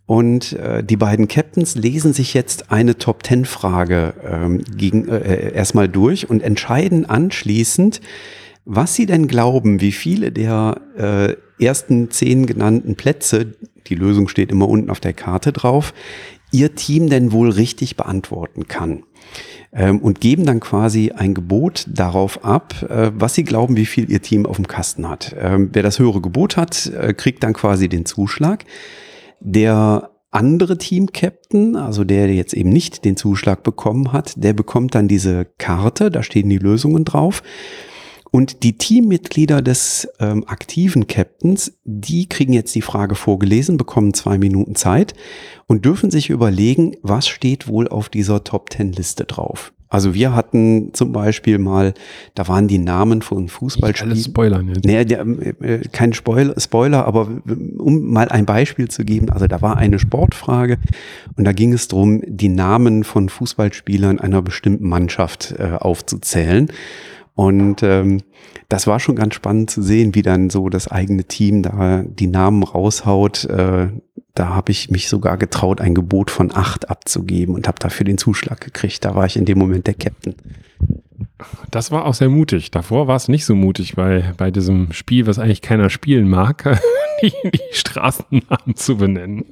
Und 0.06 0.54
äh, 0.54 0.82
die 0.82 0.96
beiden 0.96 1.28
Captains 1.28 1.76
lesen 1.76 2.12
sich 2.12 2.34
jetzt 2.34 2.72
eine 2.72 2.98
Top-Ten-Frage 2.98 4.14
ähm, 4.28 4.64
gegen, 4.76 5.06
äh, 5.06 5.52
erstmal 5.52 5.88
durch 5.88 6.28
und 6.28 6.42
entscheiden 6.42 7.06
anschließend, 7.06 8.00
was 8.64 8.96
sie 8.96 9.06
denn 9.06 9.28
glauben, 9.28 9.80
wie 9.80 9.92
viele 9.92 10.32
der 10.32 10.80
äh, 10.98 11.36
ersten 11.64 12.10
zehn 12.10 12.46
genannten 12.46 12.96
Plätze, 12.96 13.54
die 13.86 13.94
Lösung 13.94 14.28
steht 14.28 14.50
immer 14.50 14.68
unten 14.68 14.90
auf 14.90 15.00
der 15.00 15.12
Karte 15.12 15.52
drauf, 15.52 15.94
ihr 16.54 16.74
Team 16.76 17.10
denn 17.10 17.32
wohl 17.32 17.50
richtig 17.50 17.96
beantworten 17.96 18.68
kann. 18.68 19.02
Ähm, 19.72 19.98
und 19.98 20.20
geben 20.20 20.46
dann 20.46 20.60
quasi 20.60 21.10
ein 21.10 21.34
Gebot 21.34 21.86
darauf 21.88 22.44
ab, 22.44 22.86
äh, 22.88 23.10
was 23.12 23.34
sie 23.34 23.42
glauben, 23.42 23.76
wie 23.76 23.86
viel 23.86 24.08
ihr 24.08 24.22
Team 24.22 24.46
auf 24.46 24.56
dem 24.56 24.68
Kasten 24.68 25.08
hat. 25.08 25.34
Ähm, 25.38 25.70
wer 25.72 25.82
das 25.82 25.98
höhere 25.98 26.20
Gebot 26.20 26.56
hat, 26.56 26.86
äh, 26.86 27.12
kriegt 27.12 27.42
dann 27.42 27.54
quasi 27.54 27.88
den 27.88 28.06
Zuschlag. 28.06 28.64
Der 29.40 30.10
andere 30.30 30.78
Team-Captain, 30.78 31.74
also 31.74 32.04
der 32.04 32.32
jetzt 32.32 32.54
eben 32.54 32.70
nicht 32.70 33.04
den 33.04 33.16
Zuschlag 33.16 33.64
bekommen 33.64 34.12
hat, 34.12 34.34
der 34.36 34.52
bekommt 34.52 34.94
dann 34.94 35.08
diese 35.08 35.46
Karte, 35.58 36.10
da 36.10 36.22
stehen 36.22 36.48
die 36.48 36.58
Lösungen 36.58 37.04
drauf. 37.04 37.42
Und 38.34 38.64
die 38.64 38.76
Teammitglieder 38.76 39.62
des 39.62 40.08
ähm, 40.18 40.42
aktiven 40.48 41.06
Captains, 41.06 41.78
die 41.84 42.28
kriegen 42.28 42.52
jetzt 42.52 42.74
die 42.74 42.82
Frage 42.82 43.14
vorgelesen, 43.14 43.76
bekommen 43.76 44.12
zwei 44.12 44.38
Minuten 44.38 44.74
Zeit 44.74 45.14
und 45.68 45.84
dürfen 45.84 46.10
sich 46.10 46.30
überlegen, 46.30 46.96
was 47.02 47.28
steht 47.28 47.68
wohl 47.68 47.86
auf 47.86 48.08
dieser 48.08 48.42
Top-Ten-Liste 48.42 49.26
drauf. 49.26 49.72
Also 49.88 50.14
wir 50.14 50.34
hatten 50.34 50.92
zum 50.94 51.12
Beispiel 51.12 51.58
mal, 51.58 51.94
da 52.34 52.48
waren 52.48 52.66
die 52.66 52.78
Namen 52.78 53.22
von 53.22 53.48
Fußballspielen. 53.48 54.10
Alles 54.10 54.24
Spoilern 54.24 54.66
jetzt. 54.66 54.84
Nee, 54.84 55.04
der, 55.04 55.20
äh, 55.20 55.82
kein 55.92 56.12
Spoiler, 56.12 56.58
Spoiler, 56.58 57.06
aber 57.06 57.28
um 57.78 58.10
mal 58.10 58.28
ein 58.30 58.46
Beispiel 58.46 58.88
zu 58.88 59.04
geben, 59.04 59.30
also 59.30 59.46
da 59.46 59.62
war 59.62 59.76
eine 59.76 60.00
Sportfrage 60.00 60.78
und 61.36 61.44
da 61.44 61.52
ging 61.52 61.72
es 61.72 61.86
darum, 61.86 62.20
die 62.26 62.48
Namen 62.48 63.04
von 63.04 63.28
Fußballspielern 63.28 64.18
einer 64.18 64.42
bestimmten 64.42 64.88
Mannschaft 64.88 65.54
äh, 65.56 65.76
aufzuzählen. 65.78 66.68
Und 67.34 67.82
ähm, 67.82 68.22
das 68.68 68.86
war 68.86 69.00
schon 69.00 69.16
ganz 69.16 69.34
spannend 69.34 69.70
zu 69.70 69.82
sehen, 69.82 70.14
wie 70.14 70.22
dann 70.22 70.50
so 70.50 70.68
das 70.68 70.88
eigene 70.88 71.24
Team 71.24 71.62
da 71.62 72.02
die 72.04 72.28
Namen 72.28 72.62
raushaut. 72.62 73.44
Äh, 73.44 73.88
da 74.34 74.48
habe 74.48 74.72
ich 74.72 74.90
mich 74.90 75.08
sogar 75.08 75.36
getraut, 75.36 75.80
ein 75.80 75.94
Gebot 75.94 76.30
von 76.30 76.54
acht 76.54 76.90
abzugeben 76.90 77.54
und 77.54 77.68
habe 77.68 77.78
dafür 77.78 78.04
den 78.04 78.18
Zuschlag 78.18 78.60
gekriegt. 78.60 79.04
Da 79.04 79.14
war 79.14 79.26
ich 79.26 79.36
in 79.36 79.44
dem 79.44 79.58
Moment 79.58 79.86
der 79.86 79.94
Captain. 79.94 80.34
Das 81.70 81.90
war 81.90 82.06
auch 82.06 82.14
sehr 82.14 82.28
mutig. 82.28 82.70
Davor 82.70 83.06
war 83.08 83.16
es 83.16 83.28
nicht 83.28 83.44
so 83.44 83.54
mutig 83.54 83.94
bei, 83.94 84.32
bei 84.36 84.50
diesem 84.50 84.92
Spiel, 84.92 85.26
was 85.26 85.38
eigentlich 85.38 85.62
keiner 85.62 85.90
spielen 85.90 86.28
mag, 86.28 86.80
die, 87.24 87.32
die 87.50 87.60
Straßennamen 87.72 88.76
zu 88.76 88.96
benennen. 88.96 89.44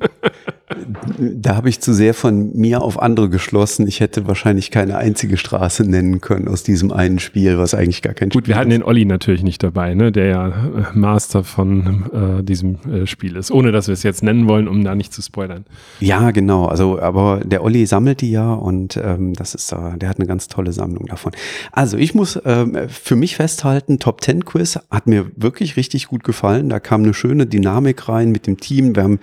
Da 1.19 1.57
habe 1.57 1.69
ich 1.69 1.81
zu 1.81 1.93
sehr 1.93 2.15
von 2.15 2.57
mir 2.57 2.83
auf 2.83 3.01
andere 3.01 3.29
geschlossen. 3.29 3.87
Ich 3.87 4.01
hätte 4.01 4.27
wahrscheinlich 4.27 4.71
keine 4.71 4.97
einzige 4.97 5.37
Straße 5.37 5.85
nennen 5.85 6.21
können 6.21 6.49
aus 6.49 6.63
diesem 6.63 6.93
einen 6.93 7.19
Spiel, 7.19 7.59
was 7.59 7.75
eigentlich 7.75 8.01
gar 8.01 8.15
kein 8.15 8.31
Gut, 8.31 8.33
Spiel 8.33 8.41
ist. 8.41 8.45
Gut, 8.45 8.49
wir 8.49 8.57
hatten 8.57 8.71
den 8.71 8.83
Olli 8.83 9.05
natürlich 9.05 9.43
nicht 9.43 9.63
dabei, 9.63 9.95
ne? 9.95 10.13
der 10.13 10.27
ja 10.27 10.49
äh, 10.49 10.53
Master 10.95 11.45
von 11.45 12.39
äh, 12.41 12.43
diesem 12.43 12.79
äh, 12.91 13.07
Spiel 13.07 13.37
ist, 13.37 13.51
ohne 13.51 13.73
dass 13.73 13.89
wir 13.89 13.93
es 13.93 14.03
jetzt 14.03 14.23
nennen 14.23 14.49
wollen, 14.49 14.67
um 14.67 14.83
da 14.83 14.95
nicht 14.95 15.13
zu 15.13 15.21
spoilern. 15.21 15.65
Ja, 16.01 16.31
genau. 16.31 16.67
Also, 16.67 17.01
aber 17.01 17.41
der 17.45 17.63
Olli 17.63 17.85
sammelt 17.87 18.21
die 18.21 18.31
ja 18.31 18.53
und 18.53 18.97
ähm, 18.97 19.35
das 19.35 19.55
ist, 19.55 19.73
äh, 19.73 19.99
der 19.99 20.09
hat 20.09 20.19
eine 20.19 20.27
ganz 20.27 20.49
tolle 20.49 20.73
Sammlung 20.73 21.07
davon. 21.07 21.33
Also 21.71 21.99
ich 21.99 22.15
muss 22.15 22.41
ähm, 22.45 22.77
für 22.89 23.17
mich 23.17 23.37
festhalten, 23.37 23.99
Top 23.99 24.23
10 24.23 24.45
Quiz 24.45 24.79
hat 24.91 25.07
mir 25.07 25.27
wirklich 25.37 25.77
richtig 25.77 26.09
gut 26.09 26.25
gefallen. 26.25 26.69
Da 26.69 26.81
kam 26.81 27.03
eine 27.03 27.15
schöne 27.15 27.47
Dynamik 27.47 27.62
rein 27.67 28.31
mit 28.31 28.47
dem 28.47 28.59
Team. 28.59 28.97
Wir 28.97 29.03
haben 29.03 29.21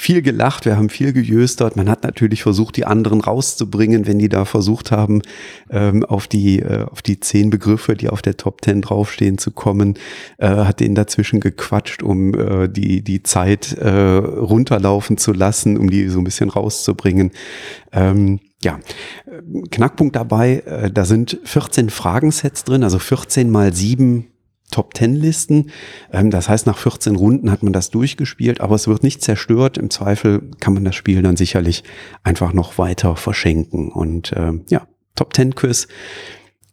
viel 0.00 0.22
gelacht, 0.22 0.64
wir 0.64 0.76
haben 0.76 0.88
viel 0.88 1.12
gejöstert. 1.12 1.76
Man 1.76 1.88
hat 1.88 2.04
natürlich 2.04 2.42
versucht, 2.42 2.76
die 2.76 2.86
anderen 2.86 3.20
rauszubringen, 3.20 4.06
wenn 4.06 4.18
die 4.18 4.28
da 4.28 4.44
versucht 4.44 4.90
haben, 4.90 5.22
ähm, 5.70 6.04
auf 6.04 6.26
die 6.26 6.60
äh, 6.60 6.84
auf 6.84 7.02
die 7.02 7.20
zehn 7.20 7.50
Begriffe, 7.50 7.94
die 7.94 8.08
auf 8.08 8.22
der 8.22 8.36
Top 8.36 8.62
Ten 8.62 8.80
draufstehen, 8.80 9.38
zu 9.38 9.50
kommen. 9.50 9.94
Äh, 10.38 10.48
hat 10.48 10.80
denen 10.80 10.94
dazwischen 10.94 11.40
gequatscht, 11.40 12.02
um 12.02 12.34
äh, 12.34 12.68
die 12.68 13.02
die 13.02 13.22
Zeit 13.22 13.72
äh, 13.74 13.90
runterlaufen 13.90 15.18
zu 15.18 15.32
lassen, 15.32 15.76
um 15.76 15.90
die 15.90 16.08
so 16.08 16.18
ein 16.18 16.24
bisschen 16.24 16.50
rauszubringen. 16.50 17.32
Ähm, 17.92 18.40
ja, 18.62 18.78
Knackpunkt 19.70 20.16
dabei, 20.16 20.62
äh, 20.66 20.90
da 20.90 21.04
sind 21.04 21.38
14 21.44 21.90
Fragensets 21.90 22.64
drin, 22.64 22.84
also 22.84 22.98
14 22.98 23.50
mal 23.50 23.72
7 23.72 24.26
Top 24.70 24.94
Ten 24.94 25.14
Listen. 25.14 25.70
Ähm, 26.12 26.30
das 26.30 26.48
heißt, 26.48 26.66
nach 26.66 26.78
14 26.78 27.16
Runden 27.16 27.50
hat 27.50 27.62
man 27.62 27.72
das 27.72 27.90
durchgespielt, 27.90 28.60
aber 28.60 28.74
es 28.74 28.88
wird 28.88 29.02
nicht 29.02 29.22
zerstört. 29.22 29.78
Im 29.78 29.90
Zweifel 29.90 30.50
kann 30.60 30.74
man 30.74 30.84
das 30.84 30.94
Spiel 30.94 31.22
dann 31.22 31.36
sicherlich 31.36 31.84
einfach 32.22 32.52
noch 32.52 32.78
weiter 32.78 33.16
verschenken. 33.16 33.90
Und 33.90 34.32
ähm, 34.36 34.64
ja, 34.68 34.86
Top 35.14 35.34
Ten 35.34 35.54
Quiz 35.54 35.88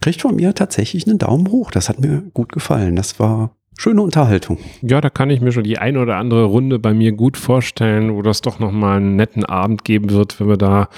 kriegt 0.02 0.22
von 0.22 0.36
mir 0.36 0.54
tatsächlich 0.54 1.08
einen 1.08 1.18
Daumen 1.18 1.52
hoch. 1.52 1.72
Das 1.72 1.90
hat 1.90 2.00
mir 2.00 2.24
gut 2.34 2.52
gefallen. 2.52 2.96
Das 2.96 3.20
war 3.20 3.57
schöne 3.78 4.02
Unterhaltung. 4.02 4.58
Ja, 4.82 5.02
da 5.02 5.10
kann 5.10 5.30
ich 5.30 5.40
mir 5.40 5.52
schon 5.52 5.64
die 5.64 5.78
eine 5.78 6.00
oder 6.00 6.18
andere 6.18 6.46
Runde 6.46 6.80
bei 6.80 6.94
mir 6.94 7.12
gut 7.12 7.38
vorstellen, 7.38 8.16
wo 8.16 8.22
das 8.22 8.42
doch 8.42 8.60
nochmal 8.60 8.98
einen 8.98 9.16
netten 9.16 9.46
Abend 9.46 9.84
geben 9.84 10.10
wird, 10.10 10.40
wenn 10.40 10.50
wir 10.50 10.58
da 10.58 10.90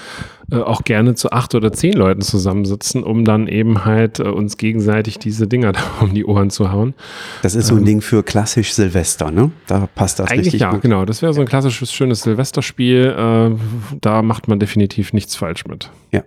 äh, 0.50 0.56
auch 0.56 0.82
gerne 0.82 1.14
zu 1.14 1.30
acht 1.30 1.54
oder 1.54 1.72
zehn 1.72 1.92
Leuten 1.92 2.22
zusammensitzen, 2.22 3.04
um 3.04 3.24
dann 3.24 3.46
eben 3.46 3.84
halt 3.84 4.18
äh, 4.18 4.24
uns 4.24 4.56
gegenseitig 4.56 5.18
diese 5.18 5.46
Dinger 5.46 5.72
da 5.72 5.80
um 6.00 6.14
die 6.14 6.24
Ohren 6.24 6.50
zu 6.50 6.72
hauen. 6.72 6.94
Das 7.42 7.54
ist 7.54 7.68
so 7.68 7.74
ein 7.74 7.80
ähm, 7.80 7.84
Ding 7.84 8.00
für 8.00 8.22
klassisch 8.22 8.72
Silvester, 8.72 9.30
ne? 9.30 9.52
Da 9.66 9.88
passt 9.94 10.18
das 10.18 10.30
eigentlich 10.30 10.46
richtig 10.46 10.62
ja, 10.62 10.70
gut. 10.70 10.82
genau. 10.82 11.04
Das 11.04 11.22
wäre 11.22 11.32
so 11.32 11.40
ein 11.40 11.46
klassisches, 11.46 11.92
schönes 11.92 12.22
Silvesterspiel. 12.22 13.14
Äh, 13.16 13.96
da 14.00 14.22
macht 14.22 14.48
man 14.48 14.58
definitiv 14.58 15.12
nichts 15.12 15.36
falsch 15.36 15.66
mit. 15.66 15.90
Ja. 16.10 16.24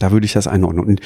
Da 0.00 0.10
würde 0.10 0.26
ich 0.26 0.32
das 0.32 0.48
einordnen. 0.48 0.84
Und 0.84 1.00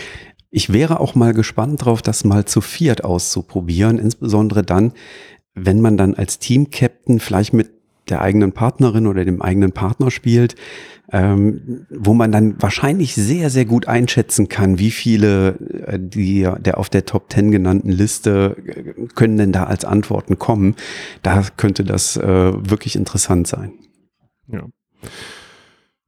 ich 0.50 0.72
wäre 0.72 1.00
auch 1.00 1.14
mal 1.14 1.34
gespannt 1.34 1.84
drauf, 1.84 2.00
das 2.00 2.24
mal 2.24 2.46
zu 2.46 2.62
viert 2.62 3.04
auszuprobieren, 3.04 3.98
insbesondere 3.98 4.62
dann, 4.62 4.92
wenn 5.54 5.80
man 5.80 5.98
dann 5.98 6.14
als 6.14 6.38
Team-Captain 6.38 7.20
vielleicht 7.20 7.52
mit 7.52 7.70
der 8.08 8.20
eigenen 8.20 8.52
Partnerin 8.52 9.06
oder 9.06 9.24
dem 9.24 9.40
eigenen 9.42 9.72
Partner 9.72 10.10
spielt, 10.10 10.54
ähm, 11.10 11.86
wo 11.90 12.14
man 12.14 12.32
dann 12.32 12.60
wahrscheinlich 12.60 13.14
sehr, 13.14 13.50
sehr 13.50 13.64
gut 13.64 13.88
einschätzen 13.88 14.48
kann, 14.48 14.78
wie 14.78 14.90
viele 14.90 15.58
äh, 15.86 15.98
die, 16.00 16.48
der 16.60 16.78
auf 16.78 16.88
der 16.88 17.04
Top 17.04 17.32
10 17.32 17.50
genannten 17.50 17.90
Liste 17.90 18.56
äh, 18.64 19.06
können 19.14 19.36
denn 19.36 19.52
da 19.52 19.64
als 19.64 19.84
Antworten 19.84 20.38
kommen. 20.38 20.76
Da 21.22 21.44
könnte 21.56 21.84
das 21.84 22.16
äh, 22.16 22.22
wirklich 22.24 22.96
interessant 22.96 23.46
sein. 23.46 23.72
Ja. 24.48 24.66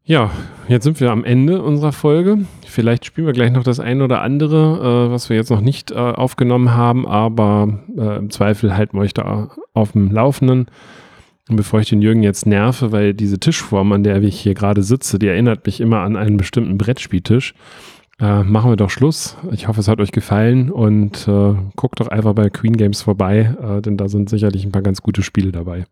Ja, 0.08 0.30
jetzt 0.68 0.84
sind 0.84 1.00
wir 1.00 1.10
am 1.10 1.24
Ende 1.24 1.60
unserer 1.60 1.90
Folge. 1.90 2.38
Vielleicht 2.64 3.04
spielen 3.04 3.26
wir 3.26 3.34
gleich 3.34 3.50
noch 3.50 3.64
das 3.64 3.80
eine 3.80 4.04
oder 4.04 4.22
andere, 4.22 5.08
äh, 5.08 5.10
was 5.10 5.28
wir 5.28 5.36
jetzt 5.36 5.50
noch 5.50 5.60
nicht 5.60 5.90
äh, 5.90 5.96
aufgenommen 5.96 6.74
haben, 6.74 7.08
aber 7.08 7.80
äh, 7.98 8.18
im 8.18 8.30
Zweifel 8.30 8.76
halten 8.76 8.96
wir 8.96 9.00
euch 9.00 9.14
da 9.14 9.50
auf 9.74 9.92
dem 9.92 10.12
Laufenden. 10.12 10.66
Und 11.48 11.56
bevor 11.56 11.80
ich 11.80 11.88
den 11.88 12.02
Jürgen 12.02 12.22
jetzt 12.22 12.46
nerve, 12.46 12.92
weil 12.92 13.14
diese 13.14 13.40
Tischform, 13.40 13.90
an 13.90 14.04
der 14.04 14.22
ich 14.22 14.38
hier 14.38 14.54
gerade 14.54 14.84
sitze, 14.84 15.18
die 15.18 15.26
erinnert 15.26 15.66
mich 15.66 15.80
immer 15.80 16.02
an 16.02 16.14
einen 16.14 16.36
bestimmten 16.36 16.78
Brettspieltisch, 16.78 17.54
äh, 18.20 18.44
machen 18.44 18.70
wir 18.70 18.76
doch 18.76 18.90
Schluss. 18.90 19.36
Ich 19.50 19.66
hoffe, 19.66 19.80
es 19.80 19.88
hat 19.88 19.98
euch 19.98 20.12
gefallen 20.12 20.70
und 20.70 21.26
äh, 21.26 21.54
guckt 21.74 21.98
doch 21.98 22.09
einfach 22.09 22.34
bei 22.34 22.48
Queen 22.48 22.76
Games 22.76 23.02
vorbei, 23.02 23.57
äh, 23.61 23.82
denn 23.82 23.96
da 23.96 24.09
sind 24.09 24.30
sicherlich 24.30 24.64
ein 24.64 24.70
paar 24.70 24.82
ganz 24.82 25.02
gute 25.02 25.24
Spiele 25.24 25.50
dabei. 25.50 25.84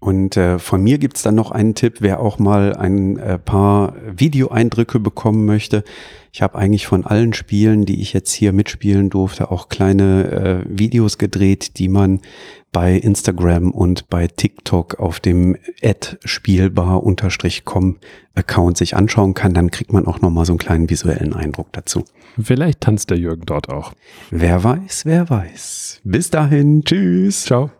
Und 0.00 0.36
äh, 0.38 0.58
von 0.58 0.82
mir 0.82 0.98
gibt's 0.98 1.22
dann 1.22 1.34
noch 1.34 1.50
einen 1.50 1.74
Tipp, 1.74 1.98
wer 2.00 2.20
auch 2.20 2.38
mal 2.38 2.74
ein 2.74 3.18
äh, 3.18 3.38
paar 3.38 3.94
Videoeindrücke 4.16 4.98
bekommen 4.98 5.44
möchte. 5.44 5.84
Ich 6.32 6.40
habe 6.40 6.56
eigentlich 6.56 6.86
von 6.86 7.04
allen 7.04 7.34
Spielen, 7.34 7.84
die 7.84 8.00
ich 8.00 8.14
jetzt 8.14 8.32
hier 8.32 8.52
mitspielen 8.52 9.10
durfte, 9.10 9.50
auch 9.50 9.68
kleine 9.68 10.64
äh, 10.64 10.78
Videos 10.78 11.18
gedreht, 11.18 11.78
die 11.78 11.88
man 11.88 12.20
bei 12.72 12.94
Instagram 12.94 13.72
und 13.72 14.08
bei 14.08 14.26
TikTok 14.28 15.00
auf 15.00 15.20
dem 15.20 15.56
spielbar-com 16.24 17.96
Account 18.34 18.78
sich 18.78 18.96
anschauen 18.96 19.34
kann. 19.34 19.54
Dann 19.54 19.70
kriegt 19.70 19.92
man 19.92 20.06
auch 20.06 20.20
nochmal 20.20 20.46
so 20.46 20.52
einen 20.52 20.58
kleinen 20.58 20.88
visuellen 20.88 21.34
Eindruck 21.34 21.72
dazu. 21.72 22.04
Vielleicht 22.40 22.80
tanzt 22.80 23.10
der 23.10 23.18
Jürgen 23.18 23.42
dort 23.44 23.68
auch. 23.68 23.92
Wer 24.30 24.62
weiß, 24.64 25.04
wer 25.04 25.28
weiß. 25.28 26.00
Bis 26.04 26.30
dahin, 26.30 26.84
tschüss. 26.84 27.44
Ciao. 27.44 27.70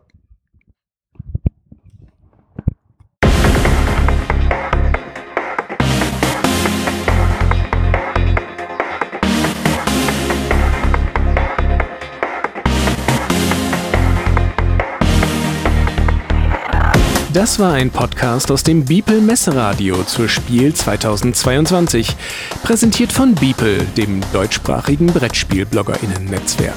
Das 17.41 17.59
war 17.59 17.72
ein 17.72 17.88
Podcast 17.88 18.51
aus 18.51 18.64
dem 18.64 18.84
Beeple 18.84 19.22
Messeradio 19.22 20.03
zur 20.03 20.28
Spiel 20.28 20.74
2022. 20.74 22.14
Präsentiert 22.62 23.12
von 23.12 23.34
Beeple, 23.34 23.78
dem 23.97 24.20
deutschsprachigen 24.34 25.07
Brettspiel-BloggerInnen-Netzwerk. 25.07 26.74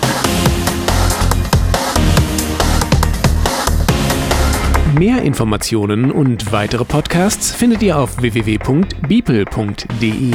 Mehr 4.97 5.21
Informationen 5.23 6.13
und 6.13 6.53
weitere 6.53 6.85
Podcasts 6.85 7.51
findet 7.51 7.83
ihr 7.83 7.99
auf 7.99 8.21
www.beeple.de. 8.21 10.31